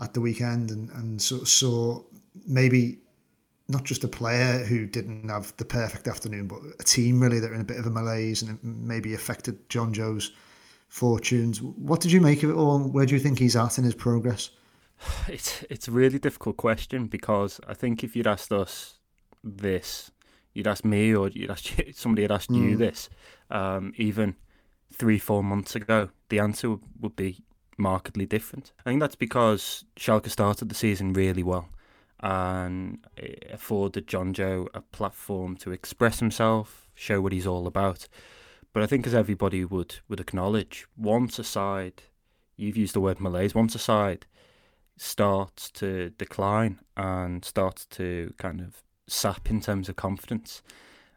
at 0.00 0.12
the 0.12 0.20
weekend, 0.20 0.70
and 0.70 0.90
and 0.90 1.22
sort 1.22 1.42
of 1.42 1.48
saw 1.48 2.02
maybe 2.46 2.98
not 3.68 3.84
just 3.84 4.04
a 4.04 4.08
player 4.08 4.64
who 4.64 4.86
didn't 4.86 5.28
have 5.28 5.56
the 5.56 5.64
perfect 5.64 6.08
afternoon, 6.08 6.48
but 6.48 6.58
a 6.80 6.84
team 6.84 7.20
really 7.20 7.38
that 7.40 7.50
are 7.50 7.54
in 7.54 7.60
a 7.60 7.70
bit 7.72 7.78
of 7.78 7.86
a 7.86 7.90
malaise 7.90 8.42
and 8.42 8.58
maybe 8.62 9.14
affected 9.14 9.56
Jonjoe's 9.70 10.32
fortunes. 10.88 11.62
What 11.62 12.00
did 12.00 12.12
you 12.12 12.20
make 12.20 12.42
of 12.42 12.50
it 12.50 12.56
all? 12.56 12.80
Where 12.80 13.06
do 13.06 13.14
you 13.14 13.20
think 13.20 13.38
he's 13.38 13.56
at 13.56 13.78
in 13.78 13.84
his 13.84 13.94
progress? 13.94 14.50
It's 15.28 15.64
it's 15.70 15.88
a 15.88 15.92
really 15.92 16.18
difficult 16.18 16.56
question 16.56 17.06
because 17.06 17.60
I 17.68 17.74
think 17.74 18.04
if 18.04 18.16
you'd 18.16 18.26
asked 18.26 18.52
us 18.52 18.98
this, 19.44 20.10
you'd 20.52 20.66
ask 20.66 20.84
me 20.84 21.14
or 21.14 21.28
you'd 21.28 21.50
ask 21.50 21.66
somebody 21.92 22.22
had 22.22 22.32
asked 22.32 22.50
mm. 22.50 22.62
you 22.62 22.76
this, 22.76 23.08
um, 23.50 23.92
even 23.96 24.36
three, 24.92 25.18
four 25.18 25.42
months 25.44 25.74
ago, 25.74 26.10
the 26.28 26.38
answer 26.38 26.76
would 27.00 27.16
be 27.16 27.44
markedly 27.76 28.26
different. 28.26 28.72
I 28.80 28.90
think 28.90 29.00
that's 29.00 29.16
because 29.16 29.84
Schalke 29.96 30.30
started 30.30 30.68
the 30.68 30.74
season 30.74 31.12
really 31.12 31.42
well 31.42 31.68
and 32.20 33.04
it 33.16 33.50
afforded 33.52 34.06
Jonjoe 34.06 34.68
a 34.72 34.80
platform 34.80 35.56
to 35.56 35.72
express 35.72 36.20
himself, 36.20 36.88
show 36.94 37.20
what 37.20 37.32
he's 37.32 37.46
all 37.46 37.66
about. 37.66 38.08
But 38.72 38.82
I 38.82 38.86
think, 38.86 39.06
as 39.06 39.14
everybody 39.14 39.64
would, 39.64 39.96
would 40.08 40.20
acknowledge, 40.20 40.86
once 40.96 41.38
a 41.38 41.44
side, 41.44 42.04
you've 42.56 42.76
used 42.76 42.94
the 42.94 43.00
word 43.00 43.20
malaise, 43.20 43.54
once 43.54 43.74
a 43.74 43.78
side 43.78 44.26
starts 44.96 45.70
to 45.72 46.10
decline 46.10 46.80
and 46.96 47.44
starts 47.44 47.84
to 47.86 48.32
kind 48.38 48.60
of 48.60 48.82
sap 49.06 49.50
in 49.50 49.60
terms 49.60 49.88
of 49.88 49.96
confidence, 49.96 50.62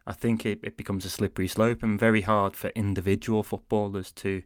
I 0.06 0.14
think 0.14 0.46
it, 0.46 0.60
it 0.64 0.78
becomes 0.78 1.06
a 1.06 1.10
slippery 1.10 1.48
slope 1.48 1.84
and 1.84 2.00
very 2.00 2.22
hard 2.22 2.56
for 2.56 2.70
individual 2.70 3.44
footballers 3.44 4.12
to 4.14 4.44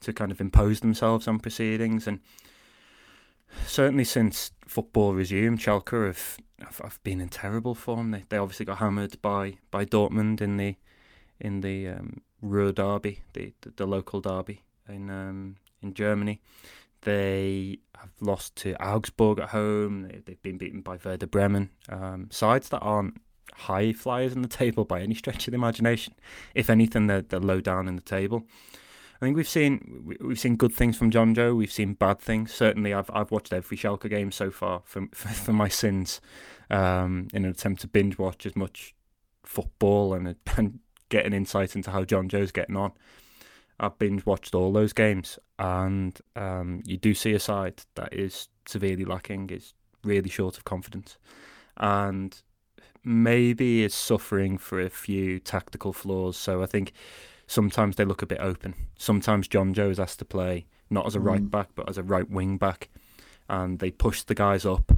to 0.00 0.12
kind 0.12 0.30
of 0.30 0.40
impose 0.40 0.80
themselves 0.80 1.26
on 1.26 1.38
proceedings. 1.38 2.06
And 2.06 2.20
certainly 3.66 4.04
since 4.04 4.52
football 4.66 5.14
resumed, 5.14 5.58
Schalke 5.58 6.06
have, 6.06 6.36
have, 6.60 6.78
have 6.78 7.02
been 7.02 7.20
in 7.20 7.28
terrible 7.28 7.74
form. 7.74 8.10
They 8.10 8.24
they 8.28 8.36
obviously 8.36 8.66
got 8.66 8.78
hammered 8.78 9.20
by, 9.22 9.58
by 9.70 9.84
Dortmund 9.84 10.40
in 10.40 10.56
the 10.56 10.76
in 11.40 11.60
the 11.60 11.88
um, 11.88 12.22
Ruhr 12.42 12.72
derby, 12.72 13.20
the, 13.32 13.52
the, 13.60 13.70
the 13.76 13.86
local 13.86 14.20
derby 14.20 14.62
in 14.88 15.10
um, 15.10 15.56
in 15.82 15.94
Germany. 15.94 16.40
They 17.06 17.78
have 17.96 18.10
lost 18.20 18.56
to 18.56 18.74
Augsburg 18.84 19.38
at 19.38 19.50
home. 19.50 20.08
They, 20.08 20.32
have 20.32 20.42
been 20.42 20.58
beaten 20.58 20.80
by 20.80 20.98
Werder 21.04 21.28
Bremen, 21.28 21.70
um, 21.88 22.26
sides 22.32 22.68
that 22.70 22.80
aren't 22.80 23.20
high 23.54 23.92
flyers 23.92 24.32
in 24.32 24.42
the 24.42 24.48
table 24.48 24.84
by 24.84 25.00
any 25.02 25.14
stretch 25.14 25.46
of 25.46 25.52
the 25.52 25.54
imagination. 25.56 26.14
If 26.52 26.68
anything, 26.68 27.06
they're, 27.06 27.22
they're 27.22 27.38
low 27.38 27.60
down 27.60 27.86
in 27.86 27.94
the 27.94 28.02
table. 28.02 28.42
I 29.14 29.24
think 29.24 29.36
we've 29.36 29.48
seen 29.48 30.16
we've 30.20 30.38
seen 30.38 30.56
good 30.56 30.74
things 30.74 30.96
from 30.96 31.12
Jonjoe. 31.12 31.56
We've 31.56 31.70
seen 31.70 31.94
bad 31.94 32.18
things. 32.18 32.52
Certainly, 32.52 32.92
I've 32.92 33.10
I've 33.14 33.30
watched 33.30 33.52
every 33.52 33.76
Schalke 33.76 34.10
game 34.10 34.32
so 34.32 34.50
far 34.50 34.82
for 34.84 35.06
for, 35.12 35.28
for 35.28 35.52
my 35.52 35.68
sins, 35.68 36.20
um, 36.70 37.28
in 37.32 37.44
an 37.44 37.52
attempt 37.52 37.82
to 37.82 37.86
binge 37.86 38.18
watch 38.18 38.44
as 38.46 38.56
much 38.56 38.96
football 39.44 40.12
and 40.12 40.34
and 40.56 40.80
get 41.08 41.24
an 41.24 41.32
insight 41.32 41.76
into 41.76 41.92
how 41.92 42.02
Jonjoe's 42.02 42.50
getting 42.50 42.76
on. 42.76 42.92
I've 43.78 43.98
binge 43.98 44.24
watched 44.24 44.54
all 44.54 44.72
those 44.72 44.92
games, 44.92 45.38
and 45.58 46.18
um, 46.34 46.82
you 46.84 46.96
do 46.96 47.14
see 47.14 47.32
a 47.34 47.40
side 47.40 47.82
that 47.94 48.12
is 48.12 48.48
severely 48.66 49.04
lacking. 49.04 49.50
Is 49.50 49.74
really 50.04 50.30
short 50.30 50.56
of 50.56 50.64
confidence, 50.64 51.18
and 51.76 52.40
maybe 53.04 53.84
is 53.84 53.94
suffering 53.94 54.58
for 54.58 54.80
a 54.80 54.90
few 54.90 55.38
tactical 55.38 55.92
flaws. 55.92 56.36
So 56.36 56.62
I 56.62 56.66
think 56.66 56.92
sometimes 57.46 57.96
they 57.96 58.04
look 58.04 58.22
a 58.22 58.26
bit 58.26 58.40
open. 58.40 58.74
Sometimes 58.98 59.46
Jonjoe 59.48 59.90
is 59.90 60.00
asked 60.00 60.18
to 60.20 60.24
play 60.24 60.66
not 60.90 61.06
as 61.06 61.14
a 61.14 61.20
right 61.20 61.42
Mm. 61.42 61.50
back 61.50 61.68
but 61.74 61.88
as 61.88 61.98
a 61.98 62.02
right 62.02 62.28
wing 62.30 62.58
back, 62.58 62.88
and 63.48 63.78
they 63.78 63.90
push 63.90 64.22
the 64.22 64.34
guys 64.34 64.64
up, 64.64 64.92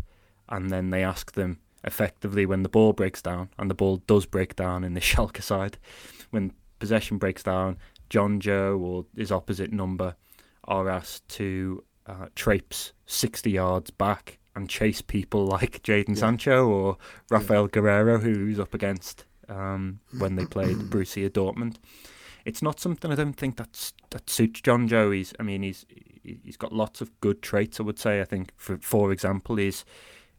and 0.49 0.71
then 0.71 0.91
they 0.91 1.03
ask 1.03 1.33
them 1.33 1.59
effectively 1.85 2.45
when 2.47 2.63
the 2.63 2.69
ball 2.69 2.93
breaks 2.93 3.23
down, 3.23 3.51
and 3.59 3.71
the 3.71 3.75
ball 3.75 3.99
does 4.07 4.27
break 4.27 4.57
down 4.57 4.85
in 4.85 4.95
the 4.95 5.01
Schalke 5.09 5.43
side, 5.43 5.79
when 6.31 6.53
possession 6.79 7.19
breaks 7.19 7.43
down, 7.43 7.77
Jonjoe 8.11 8.79
or 8.81 9.07
his 9.17 9.31
opposite 9.33 9.73
number 9.73 10.17
are 10.65 10.89
asked 10.89 11.29
to 11.29 11.85
uh, 12.07 12.27
traipse 12.35 12.93
60 13.07 13.51
yards 13.51 13.91
back 13.91 14.39
and 14.55 14.69
chase 14.69 15.01
people 15.03 15.47
like 15.47 15.83
Jadon 15.83 16.11
Yeah. 16.11 16.15
Sancho 16.15 16.67
or 16.69 16.97
Raphaël 17.31 17.69
Guerreiro, 17.71 18.21
who's 18.21 18.59
up 18.59 18.75
against 18.75 19.25
um, 19.49 20.01
when 20.19 20.37
they 20.37 20.47
played 20.47 20.77
Borussia 20.91 21.31
Dortmund. 21.31 21.77
It's 22.45 22.63
not 22.63 22.81
something 22.81 23.13
I 23.13 23.15
don't 23.15 23.35
think 23.37 23.57
that's 23.57 23.93
that 24.11 24.31
suits 24.31 24.61
Jonjoe. 24.63 25.15
He's, 25.15 25.35
I 25.39 25.43
mean, 25.43 25.63
he's 25.63 25.85
he's 26.23 26.57
got 26.57 26.73
lots 26.73 27.01
of 27.01 27.19
good 27.21 27.43
traits. 27.43 27.79
I 27.79 27.83
would 27.83 27.99
say. 27.99 28.21
I 28.21 28.25
think, 28.25 28.53
for 28.57 28.79
for 28.79 29.13
example, 29.13 29.57
he's 29.57 29.85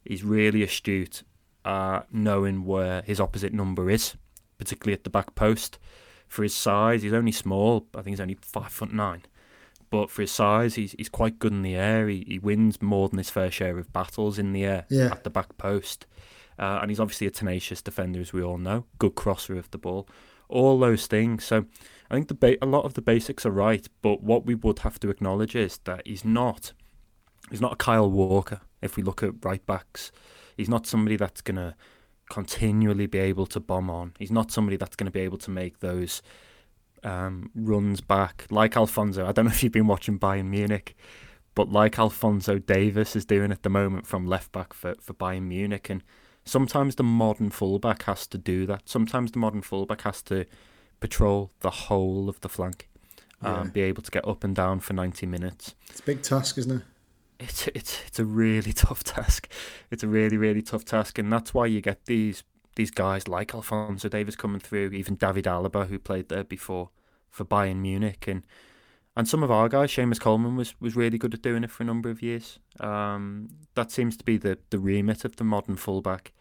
he's 0.04 0.24
really 0.24 0.64
astute, 0.64 1.22
uh, 1.66 2.02
knowing 2.12 2.66
where 2.66 3.04
his 3.04 3.20
opposite 3.20 3.54
number 3.54 3.92
is, 3.92 4.16
particularly 4.58 4.94
at 4.94 5.04
the 5.04 5.10
back 5.12 5.36
post. 5.36 5.78
For 6.30 6.44
his 6.44 6.56
size, 6.56 7.02
he's 7.04 7.12
only 7.14 7.32
small. 7.34 7.88
I 7.94 7.98
think 8.02 8.14
he's 8.14 8.22
only 8.22 8.38
five 8.42 8.72
foot 8.72 8.94
nine, 8.94 9.24
but 9.90 10.10
for 10.10 10.22
his 10.22 10.32
size, 10.32 10.76
he's 10.76 10.94
he's 10.94 11.10
quite 11.10 11.40
good 11.40 11.52
in 11.52 11.64
the 11.64 11.76
air. 11.76 12.08
He 12.08 12.24
he 12.28 12.40
wins 12.40 12.82
more 12.82 13.10
than 13.10 13.18
his 13.18 13.30
fair 13.30 13.52
share 13.52 13.78
of 13.78 13.92
battles 13.92 14.40
in 14.40 14.54
the 14.54 14.64
air 14.64 14.86
Yeah. 14.90 15.08
at 15.12 15.24
the 15.24 15.30
back 15.32 15.58
post, 15.58 16.06
uh, 16.58 16.80
and 16.82 16.90
he's 16.92 17.00
obviously 17.00 17.28
a 17.28 17.32
tenacious 17.32 17.82
defender, 17.82 18.22
as 18.22 18.32
we 18.32 18.42
all 18.44 18.58
know. 18.60 18.86
Good 19.00 19.16
crosser 19.16 19.58
of 19.58 19.70
the 19.72 19.78
ball, 19.80 20.08
all 20.48 20.78
those 20.80 21.08
things. 21.08 21.44
So 21.44 21.66
I 22.12 22.14
think 22.14 22.28
the 22.28 22.36
ba- 22.36 22.64
a 22.64 22.68
lot 22.68 22.86
of 22.86 22.94
the 22.94 23.02
basics 23.02 23.46
are 23.46 23.52
right, 23.52 23.88
but 24.04 24.22
what 24.24 24.46
we 24.46 24.54
would 24.56 24.80
have 24.80 25.00
to 25.00 25.10
acknowledge 25.10 25.56
is 25.56 25.80
that 25.86 26.04
he's 26.06 26.24
not 26.24 26.74
he's 27.50 27.62
not 27.62 27.74
a 27.74 27.78
Kyle 27.78 28.10
Walker. 28.12 28.62
If 28.84 28.96
we 28.98 29.04
look 29.04 29.24
at 29.24 29.44
right 29.44 29.66
backs, 29.66 30.12
he's 30.56 30.70
not 30.70 30.86
somebody 30.86 31.16
that's 31.18 31.42
gonna 31.42 31.76
continually 32.30 33.08
be 33.08 33.20
able 33.20 33.46
to 33.48 33.60
bomb 33.60 33.90
on. 33.90 34.14
He's 34.20 34.32
not 34.32 34.52
somebody 34.52 34.78
that's 34.78 34.96
going 34.96 35.06
to 35.06 35.12
be 35.12 35.22
able 35.22 35.38
to 35.40 35.52
make 35.52 35.80
those 35.80 36.22
um, 37.04 37.50
runs 37.56 38.02
back 38.02 38.46
like 38.50 38.76
Alphonso. 38.78 39.26
I 39.26 39.32
don't 39.32 39.46
know 39.46 39.52
if 39.52 39.64
you've 39.64 39.72
been 39.72 39.88
watching 39.88 40.20
Bayern 40.20 40.46
Munich, 40.46 40.96
but 41.56 41.72
like 41.72 41.98
Alphonso 41.98 42.60
Davies 42.60 43.16
is 43.16 43.26
doing 43.26 43.52
at 43.52 43.64
the 43.64 43.70
moment 43.70 44.06
from 44.08 44.26
left 44.28 44.52
back 44.52 44.74
for, 44.74 44.96
for 45.02 45.14
Bayern 45.14 45.44
Munich. 45.48 45.90
And 45.90 46.04
sometimes 46.46 46.96
the 46.96 47.04
modern 47.04 47.50
fullback 47.50 48.04
has 48.04 48.28
to 48.28 48.38
do 48.38 48.66
that. 48.68 48.88
Sometimes 48.88 49.32
the 49.32 49.40
modern 49.40 49.62
fullback 49.62 50.02
has 50.02 50.22
to 50.24 50.46
patrol 51.00 51.52
the 51.62 51.70
whole 51.70 52.28
of 52.30 52.42
the 52.42 52.50
flank, 52.50 52.90
um, 53.42 53.54
Yeah. 53.68 53.72
be 53.72 53.82
able 53.82 54.04
to 54.04 54.12
get 54.12 54.28
up 54.28 54.44
and 54.44 54.54
down 54.56 54.82
for 54.82 54.94
90 54.94 55.26
minutes 55.26 55.74
It's 55.90 56.02
a 56.02 56.04
big 56.04 56.22
task, 56.22 56.58
isn't 56.58 56.78
it? 56.82 56.84
It's 57.40 57.68
it's 57.70 58.02
it's 58.08 58.20
a 58.20 58.26
really 58.26 58.74
tough 58.86 59.04
task. 59.04 59.50
It's 59.92 60.04
a 60.04 60.08
really 60.08 60.38
really 60.38 60.62
tough 60.62 60.86
task, 60.86 61.18
and 61.18 61.32
that's 61.32 61.54
why 61.54 61.66
you 61.68 61.82
get 61.82 62.06
these 62.06 62.44
these 62.76 62.92
guys 62.92 63.28
like 63.28 63.54
Alphonso 63.54 64.10
Davies 64.10 64.36
coming 64.36 64.60
through, 64.60 64.92
even 64.92 65.16
David 65.16 65.46
Alaba 65.46 65.88
who 65.88 66.00
played 66.00 66.30
there 66.30 66.44
before 66.44 66.90
for 67.30 67.46
Bayern 67.46 67.78
Munich, 67.78 68.26
and 68.28 68.44
and 69.16 69.28
some 69.28 69.44
of 69.44 69.52
our 69.52 69.68
guys, 69.68 69.92
Seamus 69.92 70.20
Coleman 70.20 70.56
was 70.56 70.76
was 70.80 70.96
really 70.96 71.18
good 71.18 71.34
at 71.34 71.42
doing 71.42 71.64
it 71.64 71.72
for 71.72 71.84
a 71.84 71.86
number 71.86 72.10
of 72.10 72.22
years. 72.22 72.60
Um, 72.80 73.50
that 73.76 73.92
seems 73.92 74.16
to 74.18 74.24
be 74.24 74.38
the 74.38 74.60
the 74.70 74.80
remit 74.80 75.26
of 75.26 75.36
the 75.36 75.44
modern 75.44 75.76
fullback, 75.76 76.32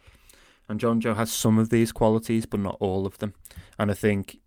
and 0.67 0.79
Jonjoe 0.79 1.15
has 1.15 1.31
some 1.31 1.59
of 1.59 1.69
these 1.69 1.91
qualities, 1.91 2.45
but 2.45 2.61
not 2.61 2.77
all 2.79 3.05
of 3.05 3.17
them. 3.17 3.33
And 3.77 3.91
I 3.91 3.93
think 3.93 4.39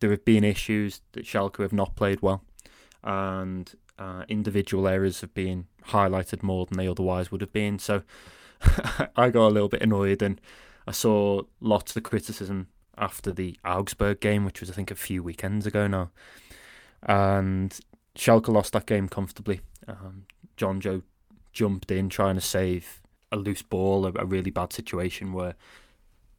there 0.00 0.10
have 0.10 0.24
been 0.24 0.42
issues 0.42 1.02
that 1.12 1.26
Schalke 1.26 1.62
have 1.62 1.72
not 1.72 1.94
played 1.94 2.22
well, 2.22 2.42
and 3.04 3.72
uh, 4.00 4.24
individual 4.28 4.88
areas 4.88 5.20
have 5.20 5.34
been 5.34 5.66
highlighted 5.88 6.42
more 6.42 6.64
than 6.64 6.78
they 6.78 6.88
otherwise 6.88 7.30
would 7.30 7.42
have 7.42 7.52
been. 7.52 7.78
So 7.78 8.02
I 9.16 9.28
got 9.30 9.48
a 9.48 9.54
little 9.54 9.68
bit 9.68 9.82
annoyed, 9.82 10.22
and 10.22 10.40
I 10.86 10.92
saw 10.92 11.42
lots 11.60 11.94
of 11.94 12.02
criticism 12.02 12.68
after 12.96 13.30
the 13.30 13.56
Augsburg 13.64 14.20
game, 14.20 14.44
which 14.44 14.60
was 14.60 14.70
I 14.70 14.72
think 14.72 14.90
a 14.90 14.96
few 14.96 15.22
weekends 15.22 15.66
ago 15.66 15.86
now, 15.86 16.10
and 17.02 17.78
Schalke 18.16 18.48
lost 18.48 18.72
that 18.72 18.86
game 18.86 19.08
comfortably. 19.08 19.60
Um, 19.86 20.24
Jonjoe 20.56 21.02
jumped 21.52 21.90
in 21.90 22.08
trying 22.08 22.36
to 22.36 22.40
save 22.40 23.02
a 23.30 23.36
loose 23.36 23.62
ball, 23.62 24.06
a, 24.06 24.12
a 24.16 24.24
really 24.24 24.50
bad 24.50 24.72
situation 24.72 25.32
where 25.32 25.54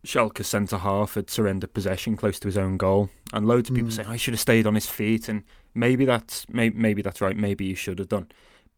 Schalke 0.05 0.43
centre 0.43 0.79
half 0.79 1.13
had 1.13 1.29
surrendered 1.29 1.73
possession 1.73 2.17
close 2.17 2.39
to 2.39 2.47
his 2.47 2.57
own 2.57 2.77
goal, 2.77 3.09
and 3.33 3.47
loads 3.47 3.69
of 3.69 3.75
people 3.75 3.91
Mm. 3.91 3.95
saying 3.95 4.07
I 4.07 4.17
should 4.17 4.33
have 4.33 4.41
stayed 4.41 4.65
on 4.65 4.75
his 4.75 4.87
feet, 4.87 5.29
and 5.29 5.43
maybe 5.75 6.05
that's 6.05 6.47
maybe, 6.49 6.77
maybe 6.77 7.01
that's 7.01 7.21
right, 7.21 7.37
maybe 7.37 7.65
you 7.65 7.75
should 7.75 7.99
have 7.99 8.09
done. 8.09 8.29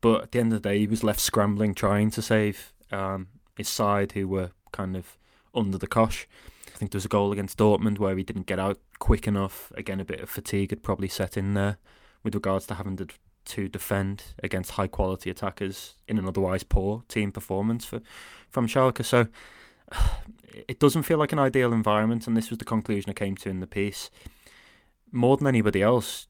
But 0.01 0.23
at 0.23 0.31
the 0.31 0.39
end 0.39 0.53
of 0.53 0.61
the 0.61 0.69
day, 0.69 0.79
he 0.79 0.87
was 0.87 1.03
left 1.03 1.21
scrambling, 1.21 1.73
trying 1.73 2.11
to 2.11 2.21
save 2.21 2.73
um, 2.91 3.27
his 3.55 3.69
side, 3.69 4.11
who 4.11 4.27
were 4.27 4.51
kind 4.71 4.97
of 4.97 5.17
under 5.55 5.77
the 5.77 5.87
cosh. 5.87 6.27
I 6.67 6.77
think 6.77 6.91
there 6.91 6.97
was 6.97 7.05
a 7.05 7.09
goal 7.09 7.31
against 7.31 7.57
Dortmund 7.57 7.99
where 7.99 8.17
he 8.17 8.23
didn't 8.23 8.47
get 8.47 8.59
out 8.59 8.79
quick 8.99 9.27
enough. 9.27 9.71
Again, 9.75 9.99
a 9.99 10.05
bit 10.05 10.19
of 10.19 10.29
fatigue 10.29 10.71
had 10.71 10.83
probably 10.83 11.07
set 11.07 11.37
in 11.37 11.53
there 11.53 11.77
with 12.23 12.35
regards 12.35 12.67
to 12.67 12.73
having 12.75 12.97
to 12.97 13.07
to 13.45 13.67
defend 13.67 14.23
against 14.41 14.71
high 14.71 14.87
quality 14.87 15.29
attackers 15.29 15.95
in 16.07 16.17
an 16.17 16.25
otherwise 16.25 16.63
poor 16.63 17.03
team 17.09 17.29
performance 17.29 17.83
for 17.83 18.01
from 18.49 18.67
Schalke. 18.67 19.03
So 19.03 19.27
it 20.67 20.79
doesn't 20.79 21.03
feel 21.03 21.17
like 21.17 21.31
an 21.31 21.39
ideal 21.39 21.73
environment, 21.73 22.27
and 22.27 22.35
this 22.37 22.49
was 22.49 22.59
the 22.59 22.65
conclusion 22.65 23.09
I 23.09 23.13
came 23.13 23.35
to 23.37 23.49
in 23.49 23.59
the 23.59 23.67
piece. 23.67 24.09
More 25.11 25.37
than 25.37 25.47
anybody 25.47 25.81
else, 25.81 26.27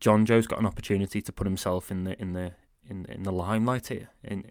Jonjoe's 0.00 0.46
got 0.46 0.60
an 0.60 0.66
opportunity 0.66 1.20
to 1.20 1.32
put 1.32 1.46
himself 1.46 1.90
in 1.90 2.04
the 2.04 2.20
in 2.20 2.32
the 2.32 2.52
in 2.88 3.06
in 3.06 3.22
the 3.22 3.32
limelight 3.32 3.88
here, 3.88 4.08
in 4.22 4.44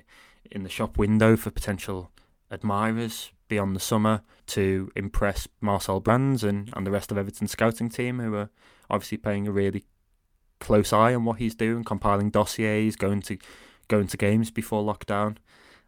in 0.52 0.64
the 0.64 0.70
shop 0.70 0.98
window 0.98 1.36
for 1.36 1.52
potential 1.52 2.12
admirers 2.52 3.32
beyond 3.48 3.76
the 3.76 3.80
summer 3.80 4.22
to 4.48 4.92
impress 4.96 5.48
Marcel 5.62 6.00
Brands 6.00 6.44
and, 6.44 6.72
and 6.76 6.86
the 6.86 6.92
rest 6.92 7.12
of 7.12 7.18
Everton's 7.18 7.52
scouting 7.52 7.90
team, 7.90 8.20
who 8.20 8.36
are 8.36 8.50
obviously 8.90 9.18
paying 9.18 9.48
a 9.48 9.52
really 9.52 9.86
close 10.60 10.94
eye 10.94 11.14
on 11.14 11.26
what 11.26 11.40
he's 11.40 11.56
doing, 11.56 11.84
compiling 11.84 12.30
dossiers, 12.30 12.96
going 12.96 13.22
to 13.24 13.38
going 13.88 14.08
to 14.08 14.18
games 14.18 14.52
before 14.52 14.84
lockdown, 14.84 15.38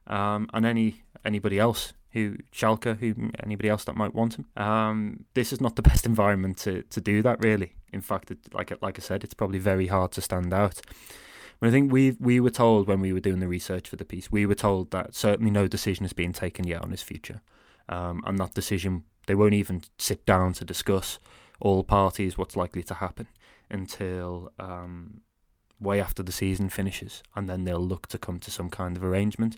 um, 0.08 0.50
and 0.54 0.66
any 0.66 1.04
anybody 1.24 1.60
else 1.60 1.94
who 2.14 2.38
Schalke, 2.54 2.98
who 3.00 3.32
anybody 3.42 3.70
else 3.70 3.84
that 3.86 3.96
might 3.96 4.14
want 4.14 4.36
him. 4.36 4.46
Um, 4.58 5.26
this 5.34 5.54
is 5.54 5.62
not 5.62 5.76
the 5.76 5.82
best 5.92 6.06
environment 6.06 6.58
to, 6.60 6.84
to 6.84 7.02
do 7.02 7.22
that, 7.22 7.44
really. 7.44 7.74
In 7.94 8.02
fact, 8.02 8.32
it, 8.32 8.40
like 8.54 8.72
like 8.82 9.00
I 9.00 9.02
said, 9.02 9.24
it's 9.24 9.34
probably 9.34 9.60
very 9.60 9.88
hard 9.88 10.12
to 10.14 10.22
stand 10.22 10.54
out. 10.54 10.82
But 11.60 11.68
I 11.68 11.72
think 11.72 11.92
we 11.92 12.18
we 12.20 12.40
were 12.40 12.50
told 12.50 12.88
when 12.88 13.02
we 13.02 13.14
were 13.14 13.20
doing 13.20 13.40
the 13.40 13.48
research 13.48 13.88
for 13.88 13.96
the 13.96 14.06
piece, 14.06 14.32
we 14.32 14.46
were 14.46 14.56
told 14.56 14.92
that 14.92 15.16
certainly 15.16 15.52
no 15.52 15.68
decision 15.68 16.04
has 16.04 16.14
been 16.14 16.34
taken 16.34 16.66
yet 16.66 16.82
on 16.82 16.92
his 16.92 17.02
future, 17.02 17.42
um, 17.88 18.24
and 18.26 18.38
that 18.40 18.54
decision 18.54 19.04
they 19.28 19.36
won't 19.36 19.54
even 19.54 19.84
sit 19.98 20.26
down 20.26 20.54
to 20.54 20.66
discuss 20.66 21.20
all 21.60 21.84
parties 21.84 22.38
what's 22.38 22.56
likely 22.56 22.82
to 22.82 22.96
happen 22.96 23.28
until 23.70 24.52
um, 24.58 25.22
way 25.80 26.02
after 26.02 26.24
the 26.24 26.32
season 26.32 26.70
finishes, 26.70 27.22
and 27.36 27.48
then 27.48 27.64
they'll 27.64 27.80
look 27.80 28.08
to 28.08 28.18
come 28.18 28.40
to 28.40 28.52
some 28.52 28.70
kind 28.70 28.98
of 28.98 29.04
arrangement. 29.04 29.56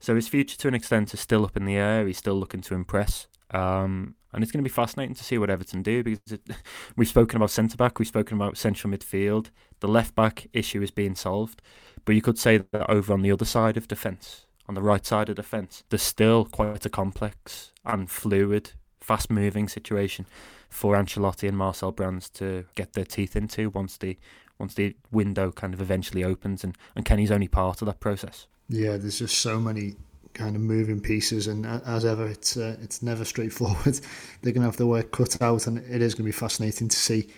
So 0.00 0.14
his 0.14 0.28
future, 0.28 0.56
to 0.58 0.68
an 0.68 0.74
extent, 0.74 1.12
is 1.12 1.20
still 1.20 1.44
up 1.44 1.56
in 1.56 1.64
the 1.64 1.76
air. 1.76 2.06
He's 2.06 2.18
still 2.18 2.34
looking 2.34 2.60
to 2.62 2.74
impress, 2.74 3.26
um, 3.50 4.14
and 4.32 4.42
it's 4.42 4.52
going 4.52 4.62
to 4.62 4.68
be 4.68 4.72
fascinating 4.72 5.14
to 5.14 5.24
see 5.24 5.38
what 5.38 5.50
Everton 5.50 5.82
do 5.82 6.02
because 6.02 6.32
it, 6.32 6.42
we've 6.96 7.08
spoken 7.08 7.36
about 7.36 7.50
centre 7.50 7.76
back, 7.76 7.98
we've 7.98 8.08
spoken 8.08 8.36
about 8.36 8.56
central 8.56 8.92
midfield. 8.92 9.50
The 9.80 9.88
left 9.88 10.14
back 10.14 10.48
issue 10.52 10.82
is 10.82 10.90
being 10.90 11.14
solved, 11.14 11.62
but 12.04 12.14
you 12.14 12.22
could 12.22 12.38
say 12.38 12.58
that 12.58 12.90
over 12.90 13.12
on 13.12 13.22
the 13.22 13.32
other 13.32 13.44
side 13.44 13.76
of 13.76 13.88
defence, 13.88 14.46
on 14.68 14.74
the 14.74 14.82
right 14.82 15.04
side 15.04 15.28
of 15.28 15.36
defence, 15.36 15.82
there's 15.88 16.02
still 16.02 16.44
quite 16.44 16.84
a 16.84 16.90
complex 16.90 17.72
and 17.84 18.10
fluid, 18.10 18.72
fast 19.00 19.30
moving 19.30 19.68
situation 19.68 20.26
for 20.68 20.94
Ancelotti 20.94 21.48
and 21.48 21.56
Marcel 21.56 21.92
Brands 21.92 22.28
to 22.30 22.66
get 22.74 22.92
their 22.92 23.04
teeth 23.04 23.34
into 23.34 23.70
once 23.70 23.96
the 23.96 24.18
once 24.58 24.74
the 24.74 24.96
window 25.12 25.52
kind 25.52 25.72
of 25.72 25.80
eventually 25.80 26.24
opens, 26.24 26.64
and, 26.64 26.76
and 26.96 27.04
Kenny's 27.04 27.30
only 27.30 27.46
part 27.46 27.80
of 27.80 27.86
that 27.86 28.00
process. 28.00 28.48
Yeah, 28.68 28.96
there's 28.96 29.18
just 29.18 29.38
so 29.38 29.58
many 29.58 29.96
kind 30.34 30.54
of 30.54 30.62
moving 30.62 31.00
pieces, 31.00 31.46
and 31.46 31.66
as 31.66 32.04
ever, 32.04 32.26
it's 32.26 32.56
uh, 32.56 32.76
it's 32.82 33.02
never 33.02 33.24
straightforward. 33.24 34.00
They're 34.42 34.52
going 34.52 34.62
to 34.62 34.68
have 34.68 34.76
their 34.76 34.86
work 34.86 35.10
cut 35.10 35.40
out, 35.42 35.66
and 35.66 35.78
it 35.78 36.02
is 36.02 36.14
going 36.14 36.24
to 36.24 36.32
be 36.32 36.32
fascinating 36.32 36.88
to 36.88 36.96
see 36.96 37.28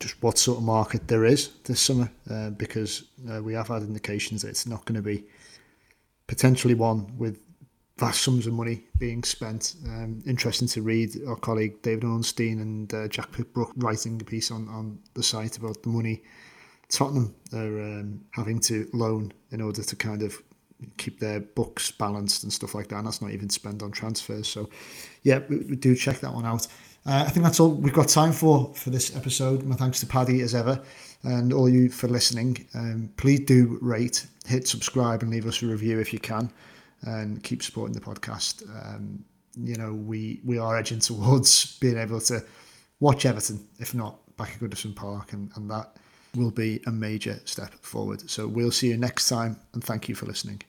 just 0.00 0.20
what 0.22 0.38
sort 0.38 0.58
of 0.58 0.64
market 0.64 1.06
there 1.08 1.24
is 1.24 1.50
this 1.64 1.80
summer, 1.80 2.10
uh, 2.30 2.50
because 2.50 3.04
uh, 3.30 3.42
we 3.42 3.54
have 3.54 3.68
had 3.68 3.82
indications 3.82 4.42
that 4.42 4.48
it's 4.48 4.66
not 4.66 4.84
going 4.84 4.96
to 4.96 5.02
be 5.02 5.24
potentially 6.26 6.74
one 6.74 7.16
with 7.18 7.40
vast 7.98 8.22
sums 8.22 8.46
of 8.46 8.52
money 8.52 8.82
being 8.98 9.22
spent. 9.22 9.76
Um, 9.86 10.22
interesting 10.26 10.68
to 10.68 10.82
read 10.82 11.16
our 11.28 11.36
colleague 11.36 11.80
David 11.82 12.04
Ornstein 12.04 12.60
and 12.60 12.92
uh, 12.92 13.08
Jack 13.08 13.30
Pitt-Brooke 13.32 13.72
writing 13.76 14.20
a 14.20 14.24
piece 14.24 14.50
on, 14.50 14.68
on 14.68 14.98
the 15.14 15.22
site 15.22 15.58
about 15.58 15.82
the 15.82 15.90
money 15.90 16.22
Tottenham 16.94 17.34
are 17.52 17.82
um, 17.82 18.24
having 18.30 18.60
to 18.60 18.88
loan 18.92 19.32
in 19.50 19.60
order 19.60 19.82
to 19.82 19.96
kind 19.96 20.22
of 20.22 20.40
keep 20.96 21.18
their 21.18 21.40
books 21.40 21.90
balanced 21.90 22.42
and 22.44 22.52
stuff 22.52 22.74
like 22.74 22.88
that. 22.88 22.96
And 22.96 23.06
that's 23.06 23.20
not 23.20 23.32
even 23.32 23.50
spent 23.50 23.82
on 23.82 23.90
transfers. 23.90 24.48
So, 24.48 24.68
yeah, 25.22 25.40
we, 25.48 25.58
we 25.58 25.76
do 25.76 25.94
check 25.94 26.20
that 26.20 26.32
one 26.32 26.46
out. 26.46 26.66
Uh, 27.06 27.24
I 27.26 27.30
think 27.30 27.44
that's 27.44 27.60
all 27.60 27.70
we've 27.70 27.92
got 27.92 28.08
time 28.08 28.32
for 28.32 28.72
for 28.74 28.90
this 28.90 29.14
episode. 29.14 29.62
My 29.64 29.76
thanks 29.76 30.00
to 30.00 30.06
Paddy 30.06 30.40
as 30.40 30.54
ever, 30.54 30.80
and 31.22 31.52
all 31.52 31.68
you 31.68 31.90
for 31.90 32.08
listening. 32.08 32.66
Um, 32.74 33.10
please 33.18 33.40
do 33.40 33.78
rate, 33.82 34.26
hit 34.46 34.66
subscribe, 34.66 35.22
and 35.22 35.30
leave 35.30 35.46
us 35.46 35.62
a 35.62 35.66
review 35.66 36.00
if 36.00 36.14
you 36.14 36.18
can, 36.18 36.50
and 37.02 37.42
keep 37.42 37.62
supporting 37.62 37.94
the 37.94 38.00
podcast. 38.00 38.62
Um, 38.86 39.22
you 39.54 39.76
know, 39.76 39.92
we 39.92 40.40
we 40.44 40.58
are 40.58 40.78
edging 40.78 41.00
towards 41.00 41.78
being 41.78 41.98
able 41.98 42.20
to 42.22 42.42
watch 43.00 43.26
Everton, 43.26 43.68
if 43.78 43.94
not 43.94 44.18
back 44.38 44.52
at 44.54 44.60
Goodison 44.60 44.96
Park, 44.96 45.34
and, 45.34 45.50
and 45.56 45.70
that 45.70 45.98
will 46.36 46.50
be 46.50 46.80
a 46.86 46.90
major 46.90 47.40
step 47.44 47.74
forward. 47.80 48.28
So 48.30 48.46
we'll 48.46 48.70
see 48.70 48.88
you 48.88 48.96
next 48.96 49.28
time 49.28 49.56
and 49.72 49.82
thank 49.82 50.08
you 50.08 50.14
for 50.14 50.26
listening. 50.26 50.62